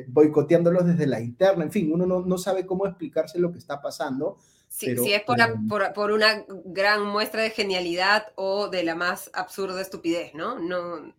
[0.08, 1.64] boicoteándolos desde la interna.
[1.64, 4.38] En fin, uno no, sabe cómo explicarse lo que está pasando.
[4.78, 5.38] Si es por,
[5.68, 10.60] por, por, una gran muestra de genialidad o de la más absurda estupidez, ¿no?
[10.60, 11.14] No,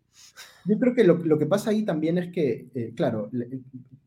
[0.65, 3.31] yo creo que lo, que pasa ahí también es que, eh, claro,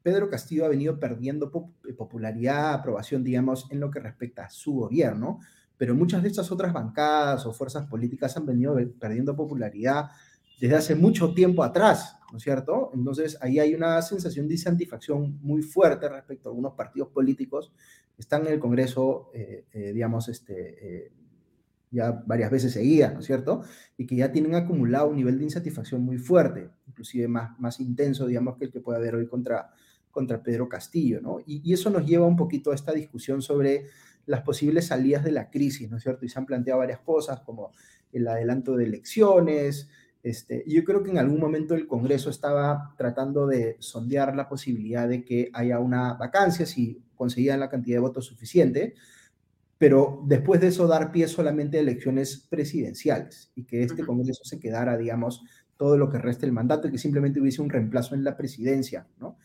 [0.03, 1.51] Pedro Castillo ha venido perdiendo
[1.87, 5.39] eh, popularidad, aprobación, digamos, en lo que respecta a su gobierno,
[5.77, 10.11] pero muchas de estas otras bancadas o fuerzas políticas han venido perdiendo popularidad
[10.59, 12.91] desde hace mucho tiempo atrás, ¿no es cierto?
[12.93, 17.71] Entonces ahí hay una sensación de insatisfacción muy fuerte respecto a algunos partidos políticos
[18.17, 21.11] están en el Congreso, eh, digamos, este,
[21.91, 23.63] ya varias veces seguidas, ¿no es cierto?
[23.97, 28.25] Y que ya tienen acumulado un nivel de insatisfacción muy fuerte, inclusive más, más intenso,
[28.25, 29.71] digamos, que el que puede haber hoy contra,
[30.09, 31.39] contra Pedro Castillo, ¿no?
[31.45, 33.87] Y, eso nos lleva un poquito a esta discusión sobre
[34.25, 36.25] las posibles salidas de la crisis, ¿no es cierto?
[36.25, 37.71] Y se han planteado varias cosas como
[38.13, 39.89] el adelanto de elecciones.
[40.23, 45.09] Este, yo creo que en algún momento el Congreso estaba tratando de sondear la posibilidad
[45.09, 48.95] de que haya una vacancia si conseguían la cantidad de votos suficiente
[49.81, 54.59] pero después de eso dar pie solamente a elecciones presidenciales y que este Congreso se
[54.59, 55.43] quedara, digamos,
[55.75, 59.07] todo lo que resta del mandato y que simplemente hubiese un reemplazo en la presidencia,
[59.19, 59.39] ¿no?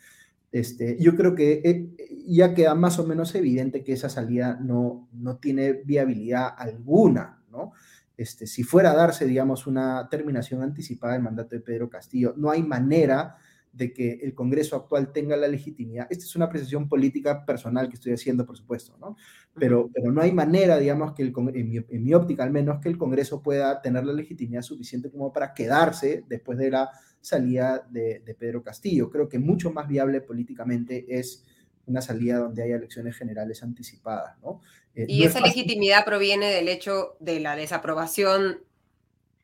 [0.53, 5.09] Este, yo creo que eh, ya queda más o menos evidente que esa salida no,
[5.15, 7.73] no tiene viabilidad alguna, ¿no?
[8.19, 12.51] Este, si fuera a darse, digamos, una terminación anticipada del mandato de Pedro Castillo, no
[12.51, 13.37] hay manera
[13.77, 16.07] de que el Congreso actual tenga la legitimidad.
[16.09, 19.17] Esta es una apreciación política personal que estoy haciendo, por supuesto, ¿no?
[19.55, 22.97] Pero, pero no hay manera, digamos, que el, en, mi, óptica al menos, que el
[22.97, 28.63] Congreso pueda tener la legitimidad suficiente como para quedarse después de la salida de, Pedro
[28.63, 29.11] Castillo.
[29.11, 31.45] Creo que mucho más viable políticamente es
[31.85, 34.61] una salida donde haya elecciones generales anticipadas, ¿no?
[34.95, 38.61] Eh, y esa legitimidad proviene del hecho de la desaprobación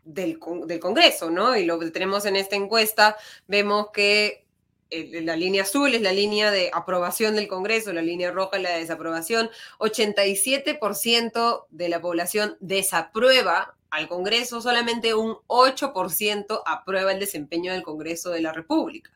[0.04, 1.56] del, Congreso, ¿no?
[1.56, 4.46] Y lo que tenemos en esta encuesta, vemos que
[4.90, 8.62] eh, la línea azul es la línea de aprobación del Congreso, la línea roja es
[8.62, 9.50] la de desaprobación.
[9.78, 18.30] 87% de la población desaprueba al Congreso, solamente un 8% aprueba el desempeño del Congreso
[18.30, 19.10] de la República,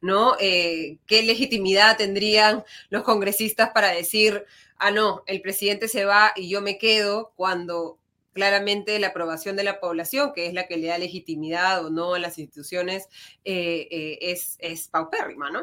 [0.00, 0.36] ¿no?
[0.40, 4.46] Eh, ¿Qué legitimidad tendrían los congresistas para decir,
[4.78, 7.98] ah, no, el presidente se va y yo me quedo cuando
[8.32, 12.14] claramente la aprobación de la población, que es la que le da legitimidad o no
[12.14, 13.08] a las instituciones,
[13.44, 15.60] eh, eh, es, es paupérrima, ¿no?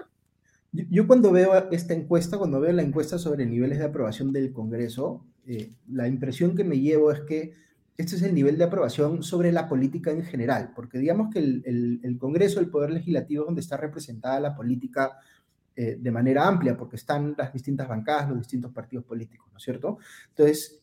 [0.71, 5.25] Yo, cuando veo esta encuesta, cuando veo la encuesta sobre niveles de aprobación del Congreso,
[5.47, 7.53] eh, la impresión que me llevo es que
[7.97, 11.99] este es el nivel de aprobación sobre la política en general, porque digamos que el,
[12.03, 15.17] el, Congreso, el Poder Legislativo, donde está representada la política
[15.75, 19.97] de manera amplia, porque están las distintas bancadas, los distintos partidos políticos, ¿no es cierto?
[20.27, 20.81] Entonces,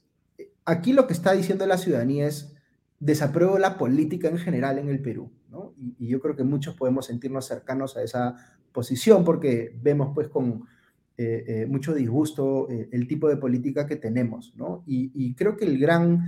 [0.66, 2.54] aquí lo que está diciendo la ciudadanía es,
[3.00, 5.74] desapruebo la política en general en el Perú, ¿no?
[5.78, 8.36] Y, yo creo que muchos podemos sentirnos cercanos a esa
[8.72, 10.64] posición porque vemos pues con
[11.68, 14.84] mucho disgusto el tipo de política que tenemos, ¿no?
[14.86, 16.20] Y, y creo que el gran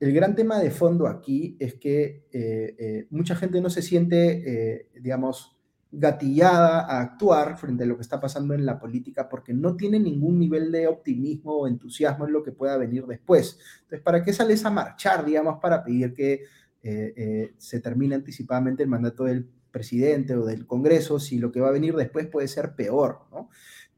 [0.00, 4.42] el gran tema de fondo aquí es que eh, eh, mucha gente no se siente,
[4.46, 5.57] eh, digamos,
[5.90, 9.98] gatillada a actuar frente a lo que está pasando en la política porque no tiene
[9.98, 13.58] ningún nivel de optimismo o entusiasmo en lo que pueda venir después.
[13.82, 16.42] Entonces, ¿para qué sales a marchar, digamos, para pedir que
[17.58, 21.72] se termine anticipadamente el mandato del presidente o del Congreso si lo que va a
[21.72, 23.50] venir después puede ser peor, ¿no?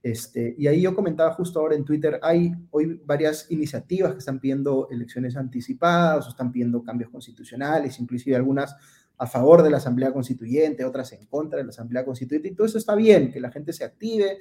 [0.02, 4.40] Este, y ahí yo comentaba justo ahora en Twitter, hay hoy varias iniciativas que están
[4.40, 8.74] pidiendo elecciones anticipadas o están pidiendo cambios constitucionales, inclusive algunas
[9.20, 12.66] a favor de la Asamblea Constituyente, otras en contra de la Asamblea Constituyente, y todo
[12.66, 14.38] eso está bien, que la gente se active,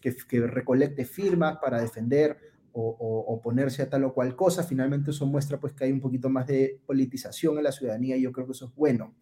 [0.00, 0.14] que,
[0.46, 2.38] recolecte firmas para defender
[2.72, 4.62] o, o, oponerse a tal o cual cosa.
[4.62, 8.22] Finalmente eso muestra pues que hay un poquito más de politización en la ciudadanía y
[8.22, 9.16] yo creo que eso es bueno.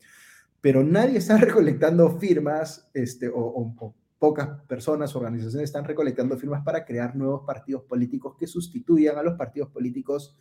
[0.60, 6.84] Pero nadie está recolectando firmas este, o, o pocas personas, organizaciones están recolectando firmas para
[6.84, 10.36] crear nuevos partidos políticos que sustituyan a los partidos políticos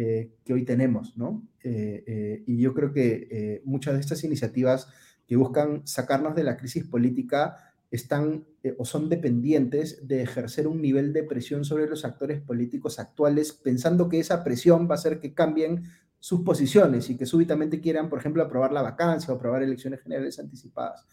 [0.00, 1.42] eh, que hoy tenemos, ¿no?
[1.62, 4.88] Eh, eh, y yo creo que muchas de estas iniciativas
[5.26, 8.44] que buscan sacarnos de la crisis política están
[8.76, 14.08] o son dependientes de ejercer un nivel de presión sobre los actores políticos actuales, pensando
[14.08, 15.84] que esa presión va a hacer que cambien
[16.20, 20.38] sus posiciones y que súbitamente quieran, por ejemplo, aprobar la vacancia o aprobar elecciones generales
[20.38, 21.06] anticipadas.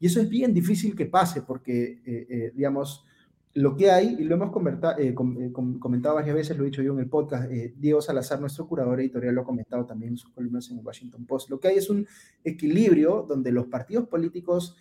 [0.00, 3.04] Y eso es bien difícil que pase porque, eh, eh, digamos,
[3.54, 4.50] lo que hay, y lo hemos
[4.98, 9.00] eh, comentado varias veces, lo he dicho yo en el podcast, Diego Salazar, nuestro curador
[9.00, 11.78] editorial, lo ha comentado también en sus columnas en el Washington Post, lo que hay
[11.78, 12.06] es un
[12.42, 14.76] equilibrio donde los partidos políticos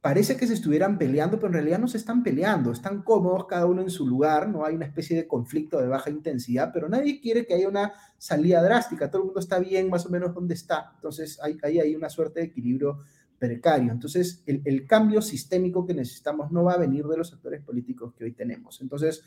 [0.00, 3.66] parece que se estuvieran peleando, pero en realidad no se están peleando, están cómodos cada
[3.66, 7.20] uno en su lugar, no hay una especie de conflicto de baja intensidad, pero nadie
[7.20, 10.54] quiere que haya una salida drástica, todo el mundo está bien más o menos donde
[10.54, 13.00] está, entonces ahí hay una suerte de equilibrio
[13.38, 13.92] precario.
[13.92, 18.24] Entonces, el, cambio sistémico que necesitamos no va a venir de los actores políticos que
[18.24, 18.80] hoy tenemos.
[18.80, 19.22] Entonces,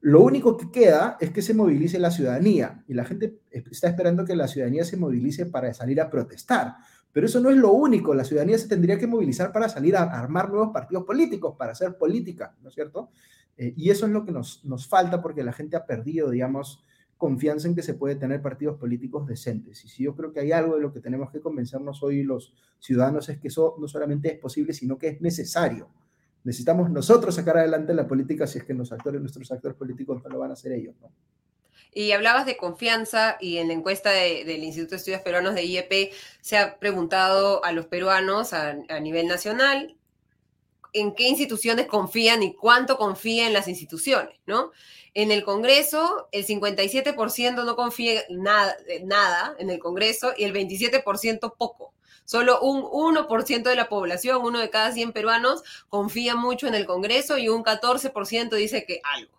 [0.00, 4.24] lo único que queda es que se movilice la ciudadanía y la gente está esperando
[4.24, 6.76] que la ciudadanía se movilice para salir a protestar.
[7.12, 10.02] Pero eso no es lo único, la ciudadanía se tendría que movilizar para salir a
[10.02, 13.10] armar nuevos partidos políticos, para hacer política, ¿no es cierto?
[13.56, 16.84] Eh, y eso es lo que nos, nos falta porque la gente ha perdido, digamos,
[17.18, 19.84] confianza en que se puede tener partidos políticos decentes.
[19.84, 22.54] Y si yo creo que hay algo de lo que tenemos que convencernos hoy los
[22.78, 25.90] ciudadanos es que eso no solamente es posible, sino que es necesario.
[26.44, 30.30] Necesitamos nosotros sacar adelante la política si es que los actores, nuestros actores políticos no
[30.30, 31.12] lo van a hacer ellos, ¿no?
[31.92, 36.12] Y hablabas de confianza y en la encuesta del Instituto de Estudios Peruanos de IEP
[36.40, 39.97] se ha preguntado a los peruanos a, a nivel nacional
[40.92, 44.72] en qué instituciones confían y cuánto confían en las instituciones, ¿no?
[45.14, 51.54] En el Congreso, el 57% no confía nada, nada en el Congreso y el 27%
[51.56, 51.92] poco.
[52.24, 56.84] Solo un 1% de la población, uno de cada 100 peruanos, confía mucho en el
[56.84, 59.37] Congreso y un 14% dice que algo.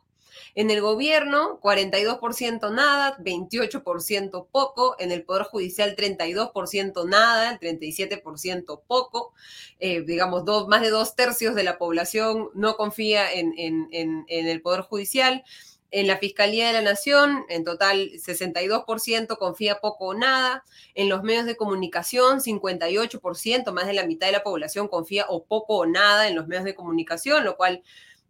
[0.56, 4.96] En el gobierno, 42% nada, 28% poco.
[5.00, 9.34] En el Poder Judicial, 32% nada, el 37% poco.
[9.80, 14.62] Eh, digamos, dos, más de dos tercios de la población no confía en, en el
[14.62, 15.44] Poder Judicial.
[15.92, 20.64] En la Fiscalía de la Nación, en total 62% confía poco o nada.
[20.94, 25.46] En los medios de comunicación, 58%, más de la mitad de la población confía o
[25.46, 27.82] poco o nada en los medios de comunicación, lo cual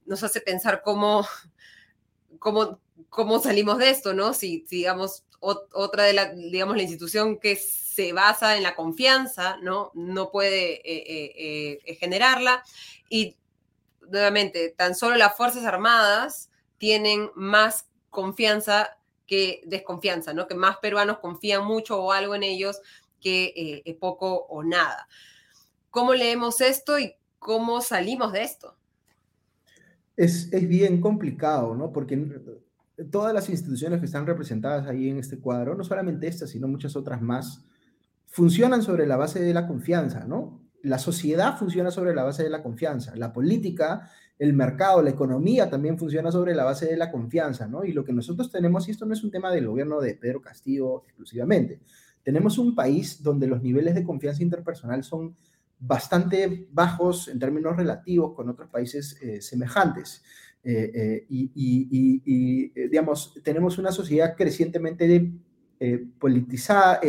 [0.06, 1.28] nos hace pensar cómo
[2.40, 4.34] cómo, cómo salimos de esto, ¿no?
[4.34, 9.92] Si, digamos, otra de la, digamos, la institución que se basa en la confianza, ¿no?
[9.94, 12.64] No puede eh, eh, eh, generarla.
[13.10, 13.38] Y
[14.10, 18.98] nuevamente, tan solo las Fuerzas Armadas tienen más confianza
[19.28, 20.48] que desconfianza, ¿no?
[20.48, 22.82] Que más peruanos confían mucho o algo en ellos
[23.22, 25.08] que poco o nada.
[25.92, 28.79] ¿Cómo leemos esto y cómo salimos de esto?
[30.20, 31.94] Es, bien complicado, ¿no?
[31.94, 32.18] Porque
[33.10, 36.98] todas las instituciones que están representadas ahí en este cuadro, no solamente estas, sino muchas
[36.98, 37.66] otras más,
[38.28, 40.62] funcionan sobre la base de la confianza, ¿no?
[40.84, 45.70] La sociedad funciona sobre la base de la confianza, la política, el mercado, la economía
[45.70, 47.86] también funciona sobre la base de la confianza, ¿no?
[47.86, 50.42] Y lo que nosotros tenemos, y esto no es un tema del gobierno de Pedro
[50.42, 51.80] Castillo exclusivamente,
[52.24, 55.36] tenemos un país donde los niveles de confianza interpersonal son
[55.80, 60.24] bastante bajos en términos relativos con otros países eh, semejantes.
[60.64, 65.32] Eh, eh, y, digamos, tenemos una sociedad crecientemente
[66.20, 67.00] politizada,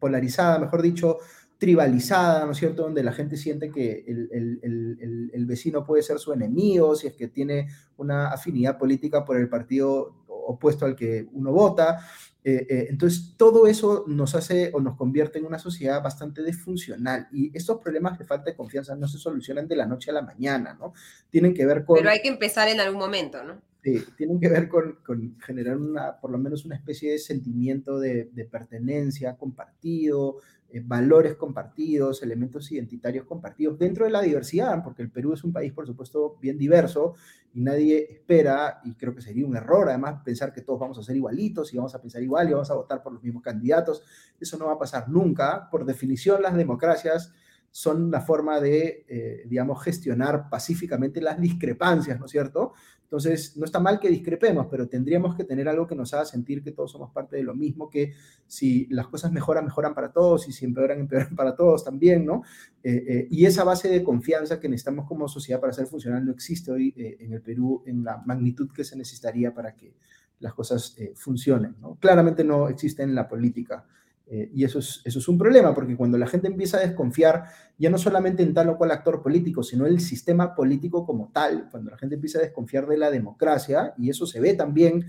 [0.00, 1.18] polarizada, mejor dicho,
[1.58, 6.96] tribalizada, ¿no es cierto?, donde la gente siente que el, vecino puede ser su enemigo,
[6.96, 12.04] si es que tiene una afinidad política por el partido opuesto al que uno vota.
[12.44, 17.28] Eh, eh, entonces, todo eso nos hace o nos convierte en una sociedad bastante disfuncional
[17.32, 20.22] y estos problemas de falta de confianza no se solucionan de la noche a la
[20.22, 20.92] mañana, ¿no?
[21.30, 21.98] Tienen que ver con...
[21.98, 23.60] Pero hay que empezar en algún momento, ¿no?
[23.84, 27.98] Sí, tienen que ver con, con generar una, por lo menos una especie de sentimiento
[27.98, 30.38] de, de pertenencia compartido,
[30.80, 35.72] valores compartidos, elementos identitarios compartidos dentro de la diversidad, porque el Perú es un país,
[35.72, 37.14] por supuesto, bien diverso
[37.54, 41.02] y nadie espera, y creo que sería un error además pensar que todos vamos a
[41.02, 44.02] ser igualitos y vamos a pensar igual y vamos a votar por los mismos candidatos.
[44.40, 45.68] Eso no va a pasar nunca.
[45.70, 47.32] Por definición, las democracias
[47.70, 52.74] son la forma de, eh, digamos, gestionar pacíficamente las discrepancias, ¿no es cierto?
[53.12, 56.62] Entonces, no está mal que discrepemos, pero tendríamos que tener algo que nos haga sentir
[56.62, 58.14] que todos somos parte de lo mismo, que
[58.46, 62.42] si las cosas mejoran, mejoran para todos, y si empeoran, empeoran para todos también, ¿no?
[62.82, 66.32] Eh, eh, y esa base de confianza que necesitamos como sociedad para ser funcional no
[66.32, 69.94] existe hoy en el Perú en la magnitud que se necesitaría para que
[70.40, 71.96] las cosas funcionen, ¿no?
[71.96, 73.86] Claramente no existe en la política.
[74.34, 77.44] Eh, y eso es, eso es un problema, porque cuando la gente empieza a desconfiar,
[77.76, 81.68] ya no solamente en tal o cual actor político, sino el sistema político como tal,
[81.70, 85.04] cuando la gente empieza a desconfiar de la democracia, y eso se ve también,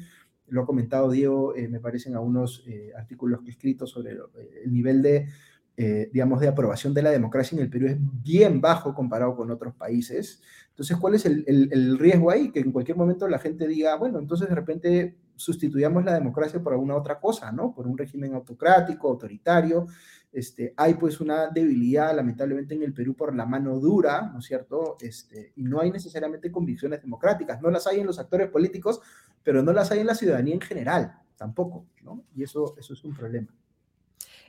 [0.50, 4.74] lo ha comentado Diego, eh, me parecen algunos eh, artículos que he escrito sobre el
[4.74, 5.30] nivel de,
[6.12, 9.74] digamos, de aprobación de la democracia en el Perú es bien bajo comparado con otros
[9.74, 10.42] países.
[10.68, 12.52] Entonces, ¿cuál es el, el riesgo ahí?
[12.52, 16.74] Que en cualquier momento la gente diga, bueno, entonces de repente sustituyamos la democracia por
[16.74, 17.74] alguna otra cosa, ¿no?
[17.74, 19.88] Por un régimen autocrático, autoritario.
[20.32, 24.46] Este, hay pues una debilidad, lamentablemente, en el Perú por la mano dura, ¿no es
[24.46, 24.98] cierto?
[25.00, 27.62] Este, y no hay necesariamente convicciones democráticas.
[27.62, 29.02] No las hay en los actores políticos,
[29.44, 32.24] pero no las hay en la ciudadanía en general, tampoco, ¿no?
[32.36, 33.48] Y eso, eso es un problema.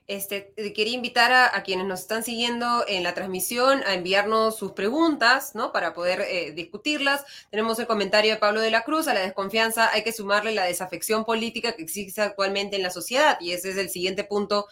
[0.07, 4.73] Este, eh, quería invitar a, quienes nos están siguiendo en la transmisión a enviarnos sus
[4.73, 5.73] preguntas, ¿no?
[5.73, 7.25] Para poder eh, discutirlas.
[7.51, 10.65] Tenemos el comentario de Pablo de la Cruz, a la desconfianza hay que sumarle la
[10.65, 14.67] desafección política que existe actualmente en la sociedad, y ese es el siguiente punto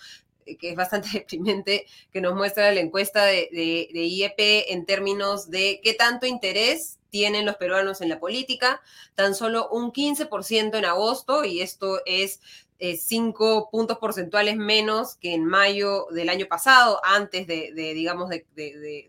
[0.44, 4.84] eh, que es bastante deprimente, que nos muestra la encuesta de, de, de IEP en
[4.84, 8.80] términos de qué tanto interés tienen los peruanos en la política,
[9.14, 12.40] tan solo un 15% en agosto, y esto es
[12.84, 19.08] eh, cinco puntos porcentuales menos que en mayo del año pasado, antes de, digamos, de,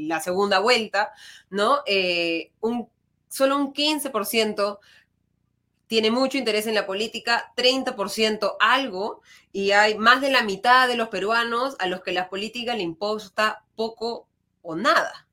[0.00, 1.10] la segunda vuelta,
[1.48, 1.78] ¿no?
[1.86, 2.86] Eh, un,
[3.28, 4.78] solo un 15%
[5.86, 9.22] tiene mucho interés en la política, 30% algo,
[9.52, 12.82] y hay más de la mitad de los peruanos a los que la política le
[12.82, 14.28] importa poco
[14.60, 15.26] o nada.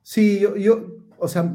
[0.00, 0.86] Sí, yo, yo
[1.18, 1.54] o sea,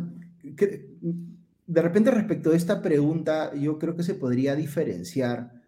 [1.65, 5.63] de repente respecto a esta pregunta, yo creo que se podría diferenciar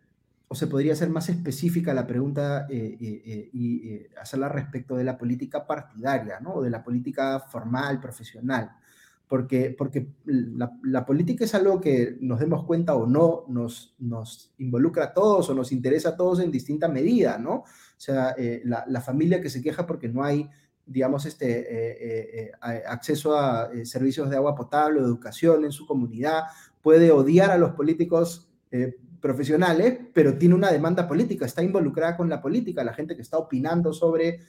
[0.48, 5.04] o se podría hacer más específica la pregunta eh, eh, eh, y hacerla respecto de
[5.04, 6.56] la política partidaria, ¿no?
[6.56, 8.72] O de la política formal, profesional.
[9.28, 15.06] Porque, porque la, política es algo que nos demos cuenta o no, nos, nos involucra
[15.06, 17.54] a todos o nos interesa a todos en distinta medida, ¿no?
[17.54, 17.66] O
[17.98, 20.48] sea, la, la familia que se queja porque no hay
[20.86, 26.44] digamos, este, eh, eh, eh, acceso a servicios de agua potable educación en su comunidad,
[26.82, 28.50] puede odiar a los políticos
[29.22, 33.38] profesionales, pero tiene una demanda política, está involucrada con la política, la gente que está
[33.38, 34.42] opinando sobre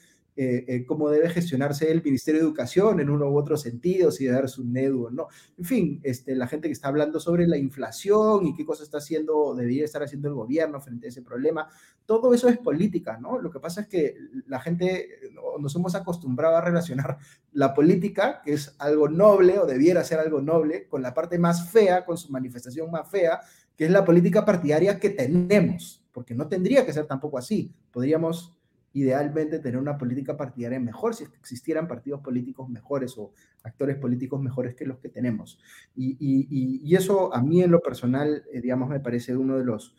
[0.85, 4.61] cómo debe gestionarse el Ministerio de Educación en uno u otro sentido, si debe darse
[4.61, 5.27] un NEDU o no.
[5.57, 8.97] En fin, este, la gente que está hablando sobre la inflación y qué cosa está
[8.97, 11.69] haciendo, debería estar haciendo el gobierno frente a ese problema,
[12.07, 13.37] todo eso es política, ¿no?
[13.37, 14.15] Lo que pasa es que
[14.47, 15.09] la gente
[15.59, 17.17] nos hemos acostumbrado a relacionar
[17.51, 21.69] la política, que es algo noble o debiera ser algo noble, con la parte más
[21.69, 23.41] fea, con su manifestación más fea,
[23.75, 27.75] que es la política partidaria que tenemos, porque no tendría que ser tampoco así.
[27.91, 28.57] Podríamos
[28.93, 33.33] idealmente tener una política partidaria mejor si existieran partidos políticos mejores o
[33.63, 35.59] actores políticos mejores que los que tenemos.
[35.93, 39.93] Y, eso a mí en lo personal, eh, digamos, me parece uno de los,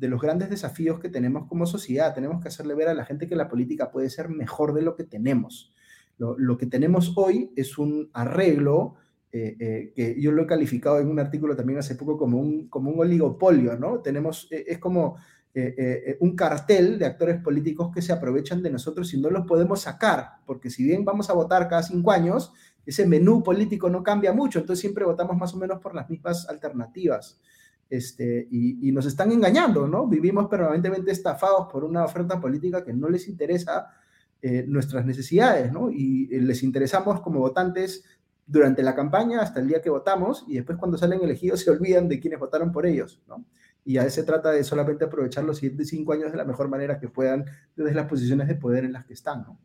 [0.00, 2.14] de los grandes desafíos que tenemos como sociedad.
[2.14, 4.96] Tenemos que hacerle ver a la gente que la política puede ser mejor de lo
[4.96, 5.72] que tenemos.
[6.18, 8.96] Lo, que tenemos hoy es un arreglo
[9.32, 12.68] eh, eh, que yo lo he calificado en un artículo también hace poco como un,
[12.68, 14.00] como un oligopolio, ¿no?
[14.00, 15.16] Tenemos, es como
[15.52, 19.46] eh, eh, un cartel de actores políticos que se aprovechan de nosotros y no los
[19.48, 22.52] podemos sacar, porque si bien vamos a votar cada cinco años,
[22.86, 26.48] ese menú político no cambia mucho, entonces siempre votamos más o menos por las mismas
[26.48, 27.40] alternativas.
[27.90, 30.06] Este, y, nos están engañando, ¿no?
[30.06, 33.88] Vivimos permanentemente estafados por una oferta política que no les interesa
[34.40, 35.90] eh, nuestras necesidades, ¿no?
[35.90, 38.04] Y les interesamos como votantes
[38.46, 42.08] durante la campaña hasta el día que votamos y después cuando salen elegidos se olvidan
[42.08, 43.44] de quienes votaron por ellos, ¿no?
[43.84, 46.98] y a se trata de solamente aprovechar los siguientes cinco años de la mejor manera
[46.98, 47.44] que puedan
[47.76, 49.58] desde las posiciones de poder en las que están, ¿no?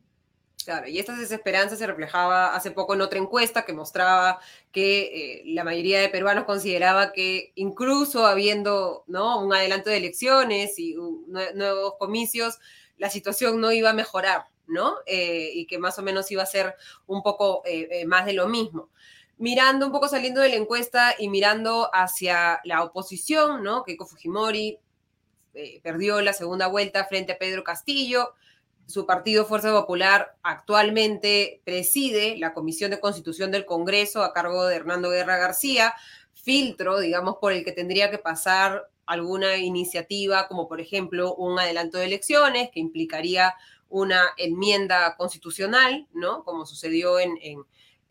[0.66, 4.39] Claro, y esta desesperanza se reflejaba hace poco en otra encuesta que mostraba
[4.72, 10.95] que eh, la mayoría de peruanos consideraba que incluso habiendo un adelanto de elecciones y
[11.28, 12.57] nuevos comicios,
[12.97, 14.95] la situación no iba a mejorar, ¿no?
[15.05, 16.74] Eh, y que más o menos iba a ser
[17.05, 18.89] un poco eh, más de lo mismo.
[19.38, 23.84] Mirando un poco saliendo de la encuesta y mirando hacia la oposición, ¿no?
[23.84, 24.80] Keiko Fujimori
[25.84, 28.34] perdió la segunda vuelta frente a Pedro Castillo,
[28.86, 34.76] su partido Fuerza Popular actualmente preside la Comisión de Constitución del Congreso a cargo de
[34.76, 35.94] Hernando Guerra García,
[36.34, 41.98] filtro, digamos, por el que tendría que pasar alguna iniciativa, como por ejemplo un adelanto
[41.98, 43.56] de elecciones, que implicaría
[43.90, 46.44] una enmienda constitucional, ¿no?
[46.44, 47.38] Como sucedió en,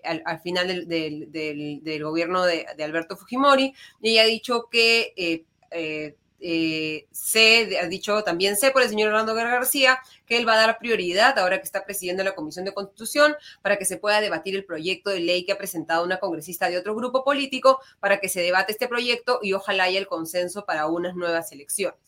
[0.04, 3.74] al, final del, gobierno de, Alberto Fujimori.
[4.00, 6.16] Y ella ha dicho que eh, eh,
[6.46, 10.58] eh, sé, ha dicho también sé por el señor Orlando García que él va a
[10.58, 14.54] dar prioridad, ahora que está presidiendo la Comisión de Constitución, para que se pueda debatir
[14.54, 18.28] el proyecto de ley que ha presentado una congresista de otro grupo político, para que
[18.28, 21.98] se debate este proyecto y ojalá haya el consenso para unas nuevas elecciones.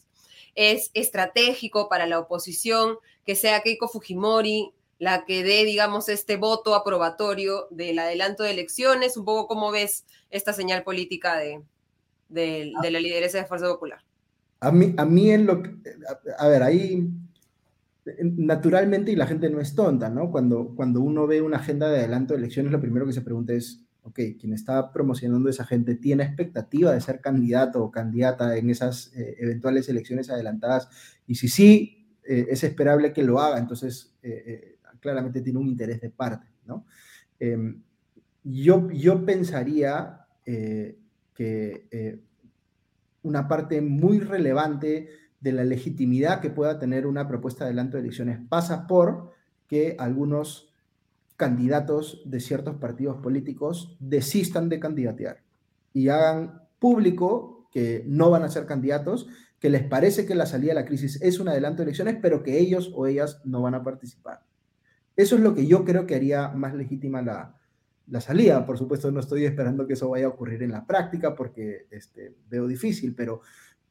[0.54, 6.74] Es estratégico para la oposición que sea Keiko Fujimori la que dé, digamos, este voto
[6.74, 9.16] aprobatorio del adelanto de elecciones.
[9.16, 11.62] Un poco cómo ves esta señal política de,
[12.28, 14.05] de la lideresa de Fuerza Popular.
[14.60, 15.76] A mí, a mí en lo que,
[16.38, 17.10] a, ver, ahí
[18.20, 20.30] naturalmente, y la gente no es tonta, ¿no?
[20.30, 23.52] Cuando, cuando uno ve una agenda de adelanto de elecciones, lo primero que se pregunta
[23.52, 28.70] es, ok, quien está promocionando esa gente tiene expectativa de ser candidato o candidata en
[28.70, 30.88] esas eh, eventuales elecciones adelantadas,
[31.26, 36.00] y si sí, eh, es esperable que lo haga, entonces eh, claramente tiene un interés
[36.00, 36.86] de parte, ¿no?
[37.38, 37.82] Em,
[38.44, 42.20] yo, yo pensaría que
[43.26, 45.08] una parte muy relevante
[45.40, 49.32] de la legitimidad que pueda tener una propuesta de adelanto de elecciones pasa por
[49.66, 50.72] que algunos
[51.36, 55.42] candidatos de ciertos partidos políticos desistan de candidatear
[55.92, 60.70] y hagan público que no van a ser candidatos, que les parece que la salida
[60.70, 63.74] de la crisis es un adelanto de elecciones, pero que ellos o ellas no van
[63.74, 64.44] a participar.
[65.16, 67.56] Eso es lo que yo creo que haría más legítima la,
[68.08, 68.64] la salida.
[68.64, 72.34] Por supuesto, no estoy esperando que eso vaya a ocurrir en la práctica porque este,
[72.48, 73.40] veo difícil, pero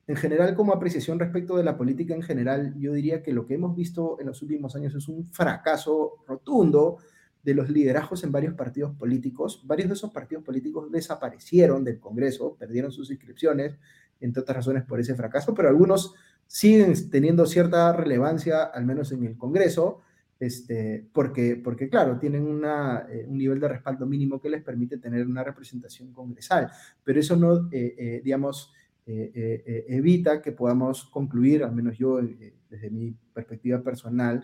[0.08, 3.56] en general, como apreciación respecto de la política en general, yo diría que lo que
[3.56, 6.98] hemos visto en los últimos años es un fracaso rotundo
[7.42, 9.64] de los liderazgos en varios partidos políticos.
[9.66, 13.78] Varios de esos partidos políticos desaparecieron del Congreso, perdieron sus inscripciones,
[14.20, 16.14] entre otras razones por ese fracaso, pero algunos
[16.48, 20.02] siguen teniendo cierta relevancia, al menos en el Congreso,
[20.40, 24.98] este, porque, porque, claro, tienen una, eh, un nivel de respaldo mínimo que les permite
[24.98, 26.70] tener una representación congresal,
[27.04, 28.74] pero eso no, eh, eh, digamos,
[29.08, 32.20] evita que podamos concluir, al menos yo,
[32.68, 34.44] desde mi perspectiva personal,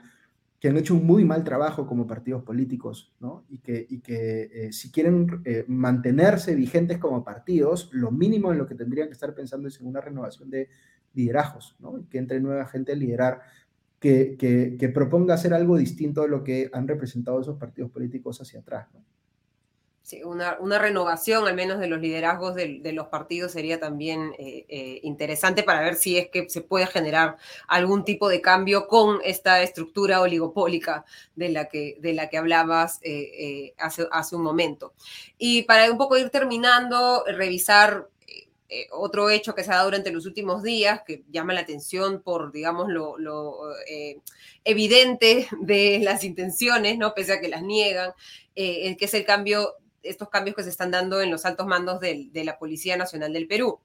[0.60, 3.44] que han hecho un muy mal trabajo como partidos políticos, ¿no?
[3.50, 8.76] Y que, y que si quieren mantenerse vigentes como partidos, lo mínimo en lo que
[8.76, 10.70] tendrían que estar pensando es en una renovación de
[11.16, 12.08] liderazgos, ¿no?
[12.08, 13.42] Que entre nueva gente a liderar
[14.02, 18.88] que, proponga hacer algo distinto de lo que han representado esos partidos políticos hacia atrás.
[20.02, 25.00] Sí, una, renovación al menos de los liderazgos de, los partidos sería también eh, eh,
[25.04, 27.38] interesante para ver si es que se puede generar
[27.68, 33.00] algún tipo de cambio con esta estructura oligopólica de la que, de la que hablabas
[33.04, 34.94] eh, hace, hace un momento.
[35.38, 38.10] Y para un poco ir terminando, revisar
[38.74, 42.22] eh, otro hecho que se ha dado durante los últimos días, que llama la atención
[42.22, 43.18] por, digamos, lo,
[43.86, 44.22] eh,
[44.64, 47.14] evidente de las intenciones, ¿no?
[47.14, 48.14] Pese a que las niegan,
[48.56, 52.00] eh, que es el cambio, estos cambios que se están dando en los altos mandos
[52.00, 53.82] de la Policía Nacional del Perú.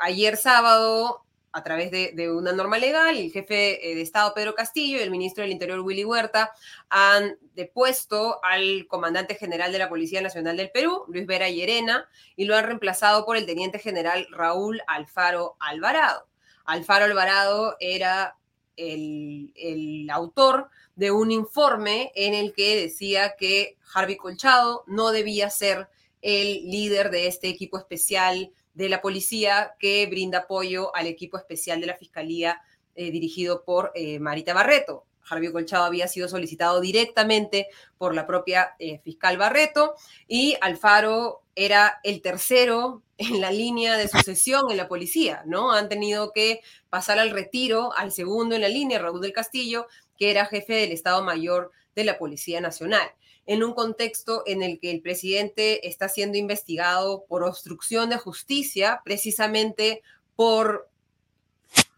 [0.00, 1.23] ayer sábado
[1.54, 5.12] a través de, una norma legal, el jefe eh, de Estado Pedro Castillo y el
[5.12, 6.50] ministro del Interior Willy Huerta
[6.88, 12.46] han depuesto al comandante general de la Policía Nacional del Perú, Luis Vera Llerena, y
[12.46, 16.26] lo han reemplazado por el teniente general Raúl Alfaro Alvarado.
[16.64, 18.36] Alfaro Alvarado era
[18.76, 25.50] el, el autor de un informe en el que decía que Harvey Colchado no debía
[25.50, 25.88] ser
[26.20, 31.80] el líder de este equipo especial de la policía que brinda apoyo al equipo especial
[31.80, 32.60] de la Fiscalía
[32.94, 35.06] eh, dirigido por eh, Marita Barreto.
[35.24, 39.94] Jarvio Colchado había sido solicitado directamente por la propia eh, fiscal Barreto
[40.28, 45.72] y Alfaro era el tercero en la línea de sucesión en la policía, ¿no?
[45.72, 46.60] Han tenido que
[46.90, 49.86] pasar al retiro al segundo en la línea, Raúl del Castillo,
[50.18, 53.08] que era jefe del Estado Mayor de la Policía Nacional.
[53.46, 59.00] En un contexto en el que el presidente está siendo investigado por obstrucción de justicia,
[59.04, 60.02] precisamente
[60.36, 60.88] por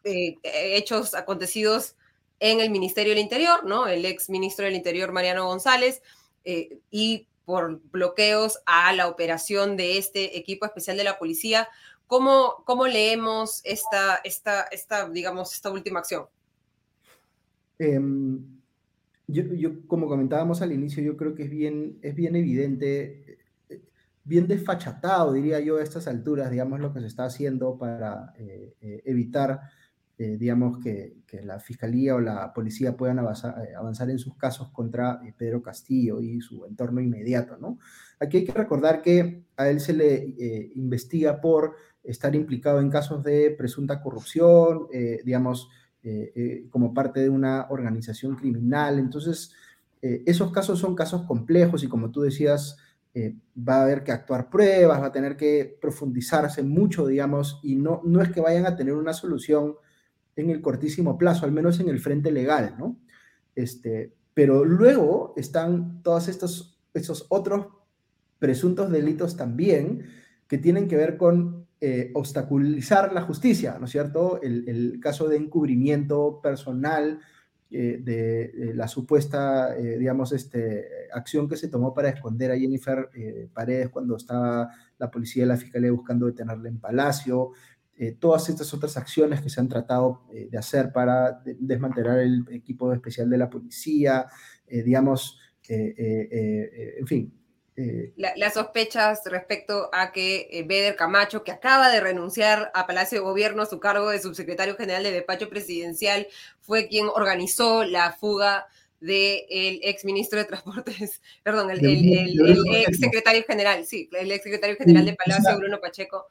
[0.05, 1.97] eh, hechos acontecidos
[2.41, 3.87] en el Ministerio del Interior, ¿no?
[3.87, 6.03] El ex ministro del Interior, Mariano González,
[6.45, 11.69] eh, y por bloqueos a la operación de este equipo especial de la policía.
[12.07, 16.27] ¿Cómo, cómo leemos esta, esta, esta, digamos, esta última acción?
[17.79, 18.56] Em,
[19.29, 23.39] yo, como comentábamos al inicio, yo creo que es bien, es bien evidente,
[24.27, 28.75] bien desfachatado, diría yo, a estas alturas, digamos, lo que se está haciendo para eh,
[28.81, 29.61] eh, evitar,
[30.19, 35.21] eh, digamos, que, la fiscalía o la policía puedan avanzar, avanzar en sus casos contra
[35.37, 37.79] Pedro Castillo y su entorno inmediato, ¿no?
[38.19, 43.23] Aquí hay que recordar que a él se le investiga por estar implicado en casos
[43.23, 44.87] de presunta corrupción,
[45.27, 45.69] digamos,
[46.09, 49.01] eh, eh, como parte de una organización criminal.
[49.01, 49.53] Entonces,
[50.01, 52.77] eh, esos casos son casos complejos y como tú decías,
[53.59, 58.03] va a haber que actuar pruebas, va a tener que profundizarse mucho, digamos, y no,
[58.05, 59.75] no es que vayan a tener una solución
[60.37, 62.97] en el cortísimo plazo, al menos en el frente legal, ¿no?
[63.57, 67.67] Este, pero luego están todos estos, estos otros
[68.39, 70.05] presuntos delitos también
[70.47, 74.41] que tienen que ver con eh, obstaculizar la justicia, ¿no es cierto?
[74.41, 77.21] El, caso de encubrimiento personal
[77.71, 83.11] eh, de, la supuesta, eh, digamos, este, acción que se tomó para esconder a Jennifer
[83.53, 87.53] Paredes cuando estaba la policía y la fiscalía buscando detenerla en Palacio,
[88.19, 93.29] todas estas otras acciones que se han tratado de hacer para desmantelar el equipo especial
[93.29, 94.27] de la policía,
[94.67, 97.33] digamos, en fin,
[97.79, 103.19] eh, las sospechas respecto a que eh, Beder Camacho, que acaba de renunciar a Palacio
[103.19, 106.27] de Gobierno a su cargo de subsecretario general de despacho presidencial,
[106.63, 108.67] fue quien organizó la fuga
[108.99, 115.05] del ex ministro de Transportes, perdón, el, ex secretario general, sí, el ex secretario general
[115.05, 116.25] de Palacio, Bruno Pacheco.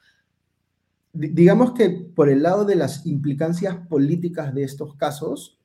[1.14, 5.60] Digamos que por el lado de las implicancias políticas de estos casos,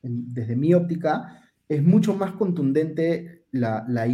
[0.00, 4.06] desde mi óptica, es mucho más contundente la, la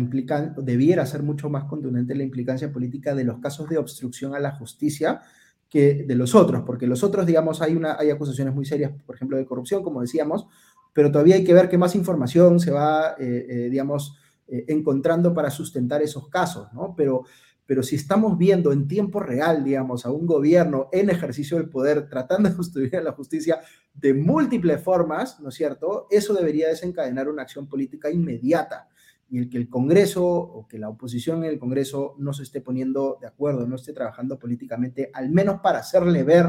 [0.57, 4.51] debiera ser mucho más contundente la implicancia política de los casos de obstrucción a la
[4.51, 5.23] justicia
[5.71, 9.15] que de los otros, porque los otros, digamos, hay, una, hay acusaciones muy serias, por
[9.15, 10.47] ejemplo, de corrupción, como decíamos,
[10.93, 14.17] pero todavía hay que ver qué más información se va, eh, eh, digamos,
[14.49, 16.95] eh, encontrando para sustentar esos casos, ¿no?
[16.97, 17.25] Pero,
[17.67, 22.09] pero si estamos viendo en tiempo real, digamos, a un gobierno en ejercicio del poder
[22.09, 23.61] tratando de construir la justicia
[23.95, 26.07] de múltiples formas, ¿no es cierto?
[26.11, 28.89] Eso debería desencadenar una acción política inmediata
[29.31, 32.61] y el que el Congreso o que la oposición en el Congreso no se esté
[32.61, 36.47] poniendo de acuerdo, no esté trabajando políticamente, al menos para hacerle ver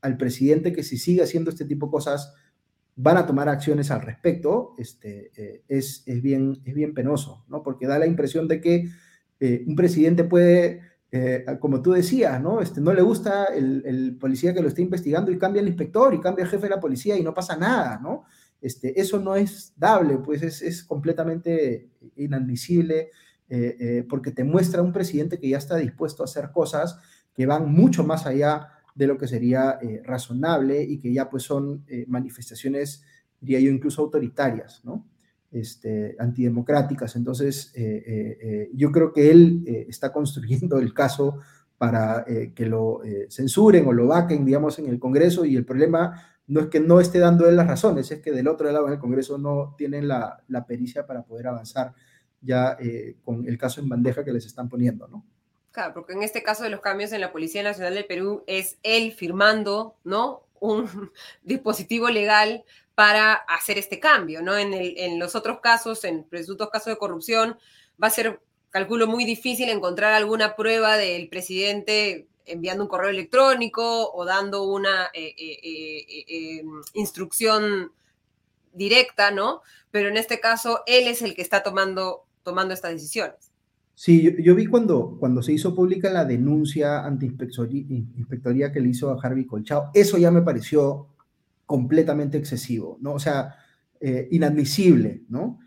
[0.00, 2.34] al presidente que si sigue haciendo este tipo de cosas
[3.00, 7.62] van a tomar acciones al respecto, este, eh, es, es, bien, es bien penoso, ¿no?
[7.62, 8.88] Porque da la impresión de que
[9.38, 10.80] eh, un presidente puede,
[11.12, 12.60] eh, como tú decías, ¿no?
[12.60, 16.20] Este, no le gusta el, policía que lo está investigando y cambia el inspector y
[16.20, 18.24] cambia el jefe de la policía y no pasa nada, ¿no?
[18.60, 23.10] Este, eso no es dable, pues es, completamente inadmisible
[23.48, 26.98] eh, eh, porque te muestra un presidente que ya está dispuesto a hacer cosas
[27.34, 31.44] que van mucho más allá de lo que sería eh, razonable y que ya pues
[31.44, 33.04] son manifestaciones,
[33.40, 35.06] diría yo, incluso autoritarias, ¿no?
[35.52, 37.14] Este, antidemocráticas.
[37.14, 37.72] Entonces,
[38.74, 41.38] yo creo que él está construyendo el caso
[41.78, 43.00] para que lo
[43.30, 46.98] censuren o lo vaquen, digamos, en el Congreso y el problema no es que no
[46.98, 50.08] esté dando él las razones, es que del otro lado en el Congreso no tienen
[50.08, 51.94] la, pericia para poder avanzar
[52.40, 55.24] ya eh, con el caso en bandeja que les están poniendo, ¿no?
[55.70, 58.78] Claro, porque en este caso de los cambios en la Policía Nacional del Perú es
[58.82, 60.44] él firmando, ¿no?
[60.58, 60.88] Un
[61.42, 64.56] dispositivo legal para hacer este cambio, ¿no?
[64.56, 67.58] En, en los otros casos, en presuntos casos de corrupción,
[68.02, 68.40] va a ser,
[68.70, 75.06] calculo, muy difícil encontrar alguna prueba del presidente enviando un correo electrónico o dando una
[75.14, 77.92] eh, eh, eh, instrucción
[78.72, 79.62] directa, ¿no?
[79.90, 83.52] Pero en este caso, él es el que está tomando, tomando estas decisiones.
[83.94, 89.20] Sí, yo, vi cuando, cuando se hizo pública la denuncia antiinspectoría que le hizo a
[89.20, 91.08] Harvey Colchao, eso ya me pareció
[91.66, 93.14] completamente excesivo, ¿no?
[93.14, 93.56] O sea,
[94.30, 95.58] inadmisible, ¿no?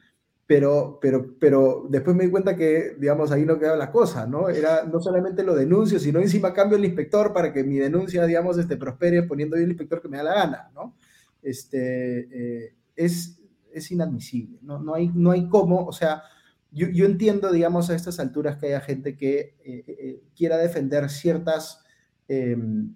[0.52, 4.49] Pero, pero, pero después me di cuenta que, digamos, ahí no quedaba la cosa, ¿no?
[4.49, 8.58] Era no solamente lo denuncio, sino encima cambio el inspector para que mi denuncia, digamos,
[8.58, 10.97] este, prospere poniendo yo el inspector que me da la gana, ¿no?
[11.41, 13.39] Este, eh, es,
[13.72, 14.78] es inadmisible, ¿no?
[14.78, 16.24] No hay, no hay cómo, o sea,
[16.70, 21.10] yo, yo entiendo, digamos, a estas alturas que haya gente que eh, eh, quiera defender
[21.10, 21.82] ciertas
[22.28, 22.93] em,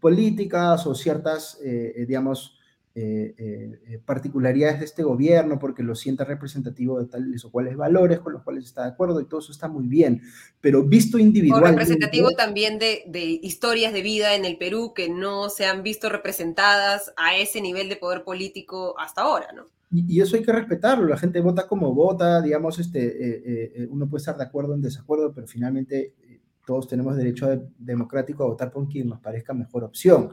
[0.00, 1.60] políticas o ciertas,
[2.08, 2.55] digamos,
[2.98, 8.20] eh, eh, particularidades de este gobierno porque lo sienta representativo de tales o cuales valores
[8.20, 10.22] con los cuales está de acuerdo y todo eso está muy bien,
[10.62, 11.74] pero visto individualmente...
[11.74, 15.82] O representativo también de, de, historias de vida en el Perú que no se han
[15.82, 19.66] visto representadas a ese nivel de poder político hasta ahora, ¿no?
[19.92, 24.38] Y, eso hay que respetarlo, la gente vota como vota, digamos, este, uno puede estar
[24.38, 26.14] de acuerdo o en desacuerdo, pero finalmente
[26.66, 30.32] todos tenemos derecho democrático a votar por quien nos parezca mejor opción.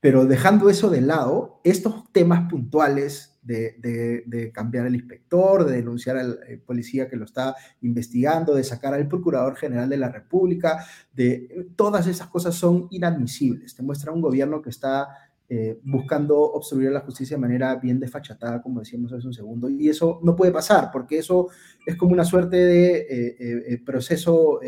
[0.00, 6.38] Pero dejando eso de lado, estos temas puntuales de, cambiar el inspector, de denunciar al
[6.46, 11.68] eh, policía que lo está investigando, de sacar al procurador general de la República, de
[11.74, 13.74] todas esas cosas son inadmisibles.
[13.74, 15.08] Te muestra un gobierno que está
[15.48, 19.88] eh, buscando obstruir la justicia de manera bien desfachatada, como decíamos hace un segundo, y
[19.88, 21.48] eso no puede pasar, porque eso
[21.86, 23.06] es como una suerte de
[23.40, 24.60] eh, proceso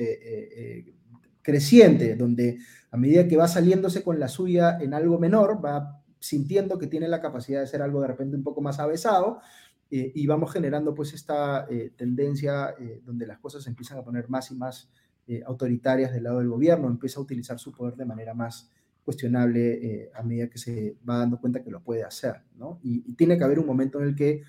[1.43, 2.59] creciente, donde
[2.91, 7.09] a medida que va saliéndose con la suya en algo menor, va sintiendo que tiene
[7.09, 9.41] la capacidad de ser algo de repente un poco más avesado,
[9.91, 14.05] eh, y vamos generando pues esta eh, tendencia eh, donde las cosas se empiezan a
[14.05, 14.89] poner más y más
[15.47, 18.69] autoritarias del lado del gobierno, empieza a utilizar su poder de manera más
[19.05, 22.81] cuestionable a medida que se va dando cuenta que lo puede hacer, ¿no?
[22.83, 24.43] y tiene que haber un momento en el que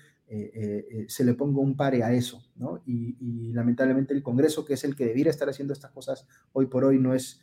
[1.06, 2.82] se le ponga un pare a eso, ¿no?
[2.84, 6.84] Y, lamentablemente el Congreso, que es el que debiera estar haciendo estas cosas hoy por
[6.84, 7.40] hoy, no es,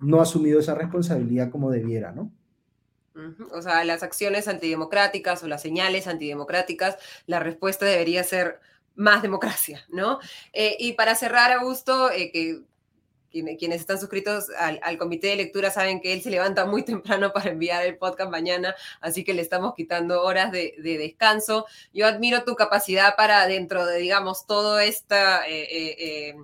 [0.00, 2.30] no ha asumido esa responsabilidad como debiera, ¿no?
[3.52, 8.60] O sea, las acciones antidemocráticas o las señales antidemocráticas, la respuesta debería ser
[8.94, 10.18] más democracia, ¿no?
[10.52, 12.62] y para cerrar, Augusto, que
[13.58, 17.50] quienes están suscritos al, comité de lectura saben que él se levanta muy temprano para
[17.50, 21.66] enviar el podcast mañana, así que le estamos quitando horas de, descanso.
[21.92, 25.46] Yo admiro tu capacidad para dentro de, digamos, toda esta...
[25.48, 26.36] Eh, eh, eh,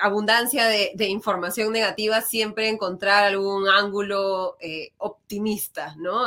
[0.00, 4.56] abundancia de, información negativa, siempre encontrar algún ángulo
[4.98, 6.26] optimista, ¿no?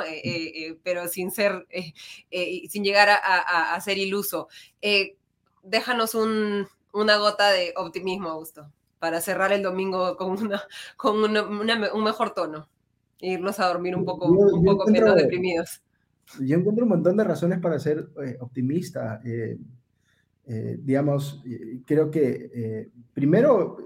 [0.83, 1.67] pero sin ser,
[2.69, 4.47] sin llegar a, ser iluso.
[5.63, 10.61] déjanos una gota de optimismo, Augusto para cerrar el domingo con, una,
[10.97, 12.67] con un mejor tono
[13.19, 15.81] e irnos a dormir un poco, un poco menos deprimidos.
[16.39, 19.19] Yo encuentro un montón de razones para ser eh, optimista.
[20.49, 21.43] Eh, eh, digamos,
[21.85, 23.77] creo que primero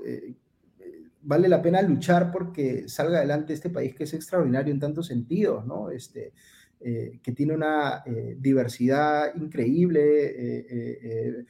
[1.21, 5.65] vale la pena luchar porque salga adelante este país que es extraordinario en tantos sentidos,
[5.65, 5.91] ¿no?
[5.91, 6.33] Este,
[6.79, 8.03] que tiene una
[8.37, 11.45] diversidad increíble,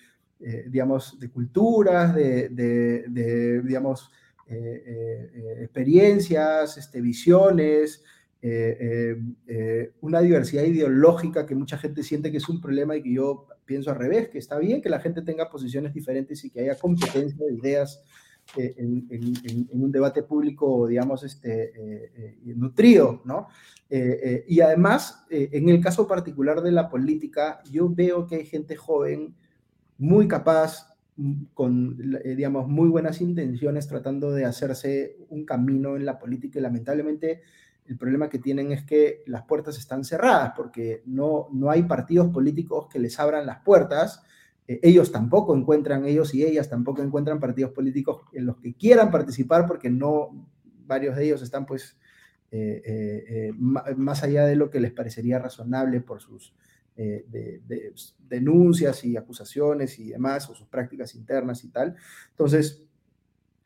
[0.45, 4.11] eh, digamos, de culturas, de, digamos,
[4.47, 8.03] eh, eh, experiencias, este, visiones,
[10.02, 13.91] una diversidad ideológica que mucha gente siente que es un problema y que yo pienso
[13.91, 17.46] al revés, que está bien que la gente tenga posiciones diferentes y que haya competencia
[17.46, 18.04] de ideas
[18.58, 22.12] en, un debate público, digamos, este,
[22.44, 23.48] nutrido, ¿no?
[23.89, 29.36] y además, en el caso particular de la política, yo veo que hay gente joven
[29.98, 30.94] muy capaz,
[31.54, 36.62] con, eh, digamos, muy buenas intenciones, tratando de hacerse un camino en la política y
[36.62, 37.41] lamentablemente
[37.88, 42.30] el problema que tienen es que las puertas están cerradas porque no, no hay partidos
[42.30, 44.24] políticos que les abran las puertas.
[44.68, 49.12] Eh, ellos tampoco encuentran, ellos y ellas tampoco encuentran partidos políticos en los que quieran
[49.12, 50.48] participar porque no,
[50.86, 51.98] varios de ellos están pues
[52.56, 56.54] eh, más allá de lo que les parecería razonable por sus
[56.96, 57.92] eh, de,
[58.30, 61.96] denuncias y acusaciones y demás, o sus prácticas internas y tal.
[62.30, 62.86] Entonces,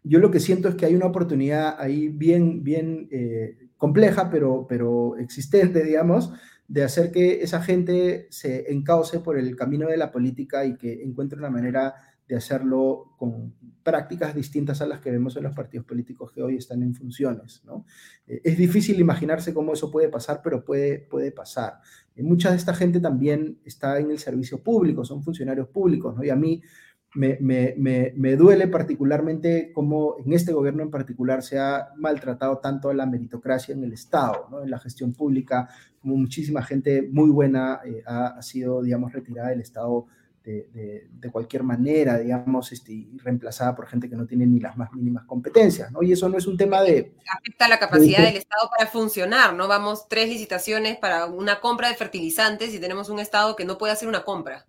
[0.03, 4.65] yo lo que siento es que hay una oportunidad ahí bien, bien eh, compleja, pero,
[4.67, 6.31] pero existente, digamos,
[6.67, 11.03] de hacer que esa gente se encauce por el camino de la política y que
[11.03, 11.95] encuentre una manera
[12.27, 13.53] de hacerlo con
[13.83, 17.61] prácticas distintas a las que vemos en los partidos políticos que hoy están en funciones.
[17.65, 17.85] ¿no?
[18.27, 21.79] Eh, es difícil imaginarse cómo eso puede pasar, pero puede, puede pasar.
[22.15, 26.23] Y mucha de esta gente también está en el servicio público, son funcionarios públicos, ¿no?
[26.23, 26.61] y a mí
[27.17, 32.59] me, me, me, me, duele particularmente cómo en este gobierno en particular se ha maltratado
[32.59, 35.67] tanto a la meritocracia en el Estado, en la gestión pública,
[35.99, 40.05] como muchísima gente muy buena eh, ha, sido, digamos, retirada del Estado
[40.43, 45.25] de, cualquier manera, digamos, este, reemplazada por gente que no tiene ni las más mínimas
[45.25, 46.01] competencias, ¿no?
[46.03, 47.13] Y eso no es un tema de...
[47.37, 49.67] Afecta la capacidad del Estado para funcionar, ¿no?
[49.67, 53.91] Vamos, tres licitaciones para una compra de fertilizantes y tenemos un Estado que no puede
[53.91, 54.67] hacer una compra.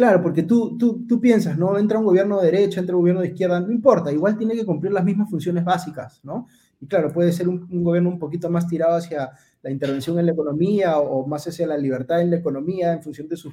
[0.00, 1.76] Claro, porque tú, tú, tú piensas, ¿no?
[1.76, 4.64] Entra un gobierno de derecha, entra un gobierno de izquierda, no importa, igual tiene que
[4.64, 6.46] cumplir las mismas funciones básicas, ¿no?
[6.80, 9.30] Y claro, puede ser un, gobierno un poquito más tirado hacia
[9.60, 13.28] la intervención en la economía o, más hacia la libertad en la economía en función
[13.28, 13.52] de sus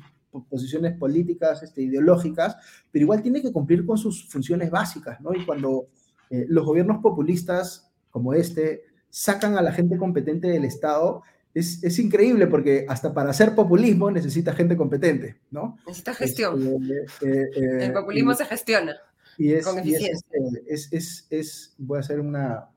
[0.49, 2.55] posiciones políticas, este, ideológicas,
[2.93, 5.33] pero igual tiene que cumplir con sus funciones básicas, ¿no?
[5.33, 5.89] Y cuando
[6.29, 11.23] eh, los gobiernos populistas como este sacan a la gente competente del Estado,
[11.59, 15.77] es, increíble porque hasta para hacer populismo necesita gente competente, ¿no?
[15.85, 16.61] Necesita gestión.
[16.61, 18.95] Este, eh, eh, el populismo se gestiona.
[19.37, 20.27] Y es, con eficiencia.
[20.67, 22.69] es, es, voy a hacer una,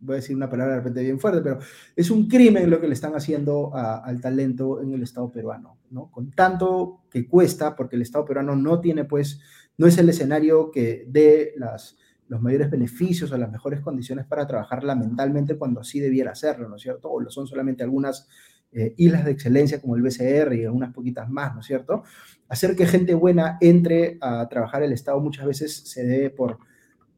[0.00, 1.58] voy a decir una palabra de repente bien fuerte, pero
[1.96, 6.10] es un crimen lo que le están haciendo al talento en el Estado peruano, ¿no?
[6.10, 9.40] Con tanto que cuesta, porque el Estado peruano no tiene, pues,
[9.78, 11.96] no es el escenario que dé las,
[12.30, 16.76] los mayores beneficios o las mejores condiciones para trabajar lamentablemente cuando así debiera hacerlo, ¿no
[16.76, 17.10] es cierto?
[17.10, 18.28] O lo son solamente algunas
[18.72, 22.04] eh, islas de excelencia como el BCR y algunas poquitas más, ¿no es cierto?
[22.48, 26.58] Hacer que gente buena entre a trabajar el Estado muchas veces se debe por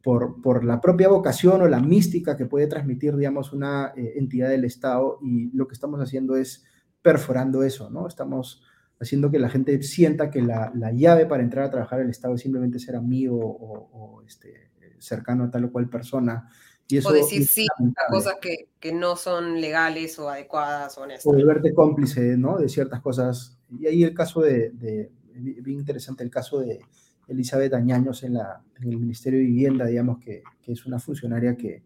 [0.02, 4.64] por, la propia vocación o la mística que puede transmitir, digamos, una eh, entidad del
[4.64, 6.64] Estado y lo que estamos haciendo es
[7.02, 8.08] perforando eso, ¿no?
[8.08, 8.62] Estamos
[9.00, 12.40] haciendo que la gente sienta que la, llave para entrar a trabajar el Estado es
[12.40, 14.71] simplemente ser amigo o, este,
[15.02, 16.48] cercano a tal o cual persona.
[16.88, 21.02] Y eso o decir sí a cosas que, que, no son legales o adecuadas o
[21.02, 21.26] honestas.
[21.26, 22.58] O volverte cómplice, ¿no?
[22.58, 23.56] De ciertas cosas.
[23.70, 26.80] Y ahí el caso de, de bien interesante el caso de,
[27.28, 31.56] Elizabeth Añaños en, la, en el Ministerio de Vivienda, digamos, que, que es una funcionaria
[31.56, 31.84] que,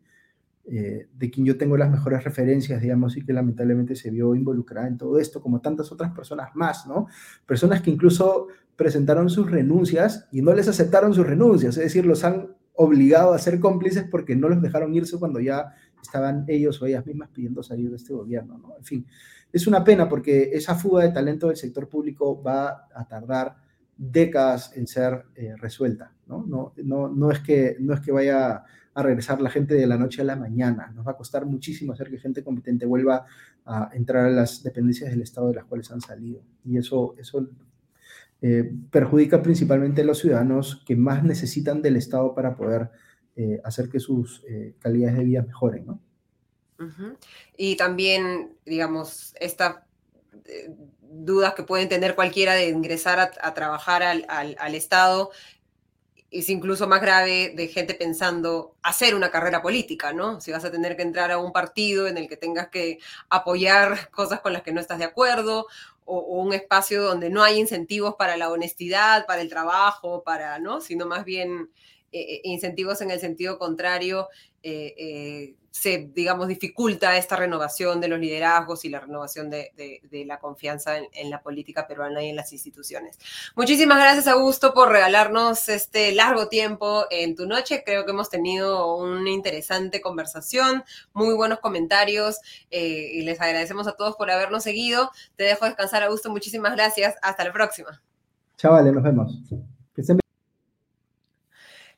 [0.68, 4.88] eh, de quien yo tengo las mejores referencias, digamos, y que lamentablemente se vio involucrada
[4.88, 7.06] en todo esto, como tantas otras personas más, ¿no?
[7.46, 12.24] Personas que incluso presentaron sus renuncias y no les aceptaron sus renuncias, es decir, los
[12.24, 16.86] han obligado a ser cómplices porque no los dejaron irse cuando ya estaban ellos o
[16.86, 18.76] ellas mismas pidiendo salir de este gobierno, ¿no?
[18.76, 19.06] En fin,
[19.52, 23.56] es una pena porque esa fuga de talento del sector público va a tardar
[23.96, 26.12] décadas en ser eh, resuelta.
[26.26, 26.44] ¿no?
[26.46, 28.64] No, no, no, es que, no es que vaya
[28.94, 30.92] a regresar la gente de la noche a la mañana.
[30.94, 33.24] Nos va a costar muchísimo hacer que gente competente vuelva
[33.64, 36.42] a entrar a las dependencias del Estado de las cuales han salido.
[36.64, 37.48] Y eso, eso
[38.43, 42.91] eh, perjudica principalmente a los ciudadanos que más necesitan del Estado para poder
[43.37, 44.45] eh, hacer que sus
[44.78, 45.87] calidades de vida mejoren.
[45.87, 46.01] ¿no?
[47.57, 49.87] Y también, digamos, esta
[51.09, 55.30] dudas que pueden tener cualquiera de ingresar a, trabajar al, Estado,
[56.30, 60.40] es incluso más grave de gente pensando hacer una carrera política, ¿no?
[60.40, 62.98] Si vas a tener que entrar a un partido en el que tengas que
[63.30, 65.66] apoyar cosas con las que no estás de acuerdo,
[66.04, 70.80] o, un espacio donde no hay incentivos para la honestidad, para el trabajo, para, ¿no?
[70.80, 71.70] Sino más bien
[72.12, 74.28] eh, eh, incentivos en el sentido contrario,
[74.62, 80.96] eh, se, digamos, dificulta esta renovación de los liderazgos y la renovación de, la confianza
[80.96, 83.18] en, la política peruana y en las instituciones.
[83.54, 87.82] Muchísimas gracias, Augusto, por regalarnos este largo tiempo en tu noche.
[87.84, 92.38] Creo que hemos tenido una interesante conversación, muy buenos comentarios
[92.70, 95.10] y les agradecemos a todos por habernos seguido.
[95.36, 96.30] Te dejo descansar, Augusto.
[96.30, 97.16] Muchísimas gracias.
[97.20, 98.02] Hasta la próxima.
[98.56, 99.75] Chavales, nos vemos.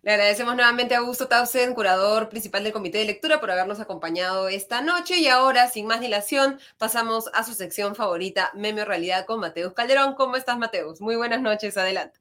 [0.03, 4.49] Le agradecemos nuevamente a Augusto Tausen, curador principal del Comité de Lectura, por habernos acompañado
[4.49, 5.19] esta noche.
[5.19, 10.15] Y ahora, sin más dilación, pasamos a su sección favorita, Meme Realidad, con Mateus Calderón.
[10.15, 11.01] ¿Cómo estás, Mateus?
[11.01, 12.21] Muy buenas noches, adelante.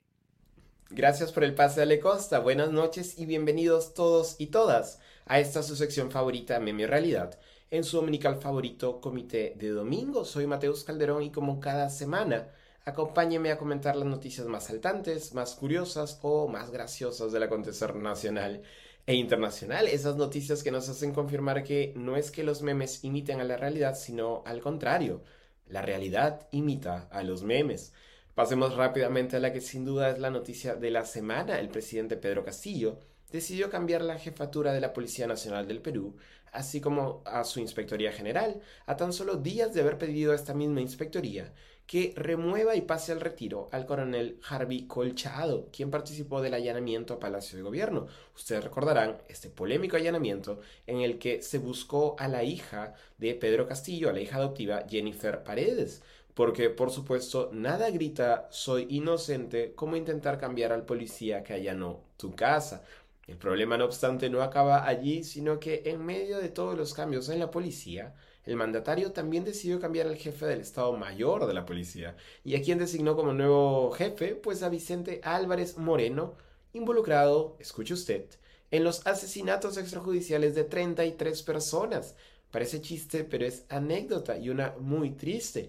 [0.90, 2.40] Gracias por el pase, Ale Costa.
[2.40, 7.38] Buenas noches y bienvenidos todos y todas a esta su sección favorita, Meme Realidad,
[7.70, 10.26] en su dominical favorito, Comité de Domingo.
[10.26, 12.48] Soy Mateus Calderón y como cada semana
[12.88, 18.64] Acompáñeme a comentar las noticias más saltantes, más curiosas o más graciosas del acontecer nacional
[19.06, 19.90] e internacional.
[19.90, 23.58] Esas noticias que nos hacen confirmar que no es que los memes imiten a la
[23.58, 25.22] realidad, sino al contrario.
[25.68, 27.92] La realidad imita a los memes.
[28.36, 31.60] Pasemos rápidamente a la que sin duda es la noticia de la semana.
[31.60, 33.00] El presidente Pedro Castillo
[33.34, 36.16] decidió cambiar la jefatura de la Policía Nacional del Perú,
[36.54, 40.54] así como a su Inspectoría General, a tan solo días de haber pedido a esta
[40.54, 41.52] misma Inspectoría
[41.88, 47.20] que remueva y pase al retiro al coronel Harvey Colchado, quien participó del allanamiento a
[47.20, 48.08] Palacio de Gobierno.
[48.36, 53.68] Ustedes recordarán este polémico allanamiento en el que se buscó a la hija de Pedro
[53.68, 59.96] Castillo, a la hija adoptiva Jennifer Paredes, porque por supuesto nada grita soy inocente como
[59.96, 62.84] intentar cambiar al policía que allanó tu casa.
[63.28, 67.30] El problema no obstante no acaba allí, sino que en medio de todos los cambios
[67.30, 68.14] en la policía,
[68.48, 72.16] el mandatario también decidió cambiar al jefe del Estado Mayor de la policía.
[72.46, 74.36] ¿Y a quien designó como nuevo jefe?
[74.36, 76.36] Pues a Vicente Álvarez Moreno,
[76.72, 78.26] involucrado, escuche usted,
[78.72, 82.16] en los asesinatos extrajudiciales de 33 personas.
[82.50, 85.68] Parece chiste, pero es anécdota y una muy triste.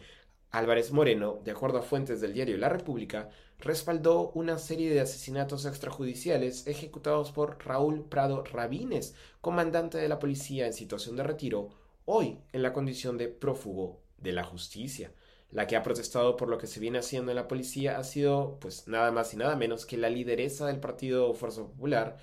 [0.52, 5.66] Álvarez Moreno, de acuerdo a fuentes del diario La República, respaldó una serie de asesinatos
[5.66, 11.70] extrajudiciales ejecutados por Raúl Prado Rabines, comandante de la policía en situación de retiro,
[12.10, 15.12] hoy en la condición de prófugo de la justicia.
[15.50, 18.58] La que ha protestado por lo que se viene haciendo en la policía ha sido,
[18.60, 22.16] pues, nada más y nada menos que la lideresa del partido Fuerza Popular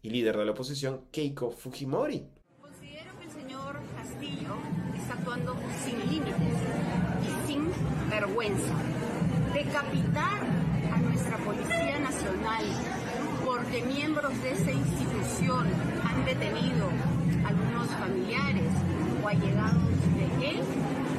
[0.00, 2.28] y líder de la oposición, Keiko Fujimori.
[2.60, 4.54] Considero que el señor Castillo
[4.96, 6.36] está actuando sin límites
[8.12, 8.74] vergüenza.
[9.54, 10.40] Decapitar
[10.92, 12.64] a nuestra Policía Nacional
[13.44, 15.66] porque miembros de esa institución
[16.04, 16.88] han detenido
[17.44, 18.70] a algunos familiares
[19.22, 19.82] o allegados
[20.16, 20.56] de él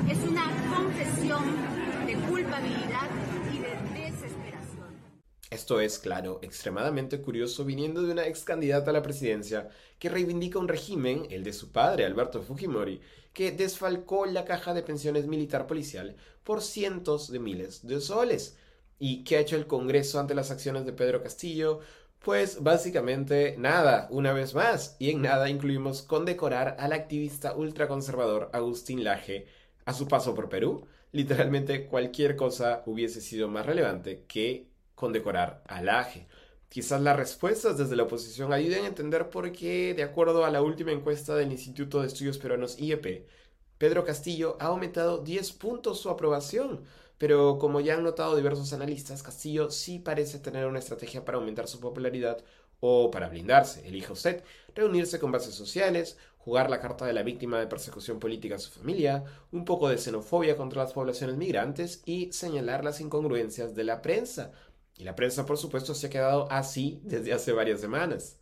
[0.09, 0.45] es una
[0.75, 1.43] confesión
[2.05, 3.09] de culpabilidad
[3.53, 4.87] y de desesperación.
[5.49, 10.59] Esto es, claro, extremadamente curioso viniendo de una ex candidata a la presidencia que reivindica
[10.59, 12.99] un régimen, el de su padre, Alberto Fujimori,
[13.33, 18.57] que desfalcó la caja de pensiones militar policial por cientos de miles de soles.
[18.99, 21.79] ¿Y qué ha hecho el Congreso ante las acciones de Pedro Castillo?
[22.23, 29.03] Pues básicamente nada, una vez más, y en nada incluimos condecorar al activista ultraconservador Agustín
[29.03, 29.45] Laje
[29.83, 30.87] a su paso por Perú.
[31.11, 36.27] Literalmente cualquier cosa hubiese sido más relevante que condecorar a Laje.
[36.69, 40.61] Quizás las respuestas desde la oposición ayuden a entender por qué, de acuerdo a la
[40.61, 43.27] última encuesta del Instituto de Estudios Peruanos IEP,
[43.77, 46.85] Pedro Castillo ha aumentado 10 puntos su aprobación
[47.17, 51.67] pero como ya han notado diversos analistas, Castillo sí parece tener una estrategia para aumentar
[51.67, 52.43] su popularidad
[52.79, 53.87] o para blindarse.
[53.87, 54.43] Elija usted
[54.75, 58.71] reunirse con bases sociales, jugar la carta de la víctima de persecución política a su
[58.71, 64.01] familia, un poco de xenofobia contra las poblaciones migrantes y señalar las incongruencias de la
[64.01, 64.51] prensa.
[64.97, 68.35] Y la prensa, por supuesto, se ha quedado así desde hace varias semanas.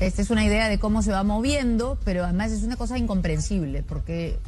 [0.00, 3.82] Esta es una idea de cómo se va moviendo, pero además es una cosa incomprensible,
[3.82, 4.38] porque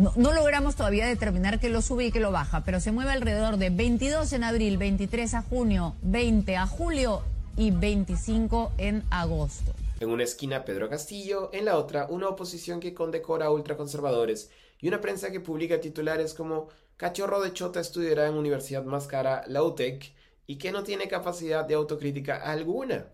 [0.00, 3.58] no, logramos todavía determinar que lo sube y que lo baja, pero se mueve alrededor
[3.58, 7.22] de 22 en abril, 23 a junio, 20 a julio
[7.56, 9.74] y 25 en agosto.
[10.00, 14.88] En una esquina Pedro Castillo, en la otra una oposición que condecora a ultraconservadores y
[14.88, 19.62] una prensa que publica titulares como Cachorro de Chota estudiará en universidad más cara, la
[19.62, 20.14] UTEC,
[20.46, 23.08] y que no tiene capacidad de autocrítica alguna.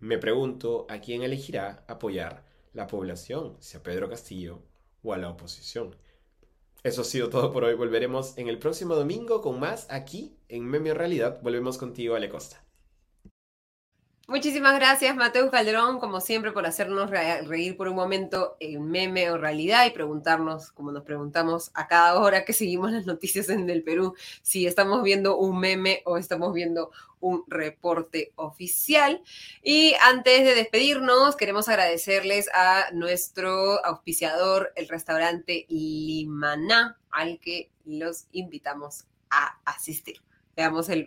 [0.00, 2.44] Me pregunto a quién elegirá apoyar
[2.74, 4.62] la población, si a Pedro Castillo
[5.02, 5.96] o a la oposición.
[6.82, 7.74] Eso ha sido todo por hoy.
[7.74, 11.40] Volveremos en el próximo domingo con más aquí en Meme Realidad.
[11.42, 12.65] Volvemos contigo, Ale Costa.
[14.28, 19.38] Muchísimas gracias, Mateo Calderón, como siempre, por hacernos reír por un momento en meme o
[19.38, 23.84] realidad y preguntarnos, como nos preguntamos a cada hora que seguimos las noticias en el
[23.84, 29.22] Perú, si estamos viendo un meme o estamos viendo un reporte oficial.
[29.62, 38.26] Y antes de despedirnos, queremos agradecerles a nuestro auspiciador, el restaurante Limaná, al que los
[38.32, 40.20] invitamos a asistir.
[40.56, 41.06] Veamos el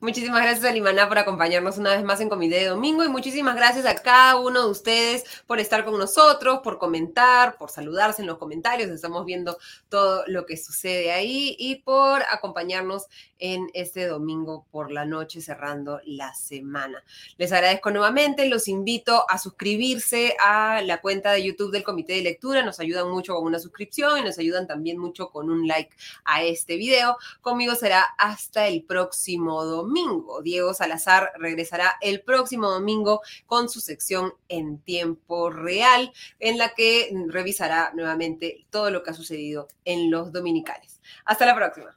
[0.00, 3.86] Muchísimas gracias a por acompañarnos una vez más en Comité de Domingo y muchísimas gracias
[3.86, 8.36] a cada uno de ustedes por estar con nosotros, por comentar, por saludarse en los
[8.36, 8.90] comentarios.
[8.90, 9.56] Estamos viendo
[9.88, 13.06] todo lo que sucede ahí y por acompañarnos
[13.38, 17.02] en este domingo por la noche cerrando la semana.
[17.36, 22.22] Les agradezco nuevamente, los invito a suscribirse a la cuenta de YouTube del Comité de
[22.22, 25.94] Lectura, nos ayudan mucho con una suscripción y nos ayudan también mucho con un like
[26.24, 27.16] a este video.
[27.40, 30.42] Conmigo será hasta el próximo domingo.
[30.42, 37.10] Diego Salazar regresará el próximo domingo con su sección en tiempo real, en la que
[37.28, 41.00] revisará nuevamente todo lo que ha sucedido en los dominicales.
[41.24, 41.96] Hasta la próxima.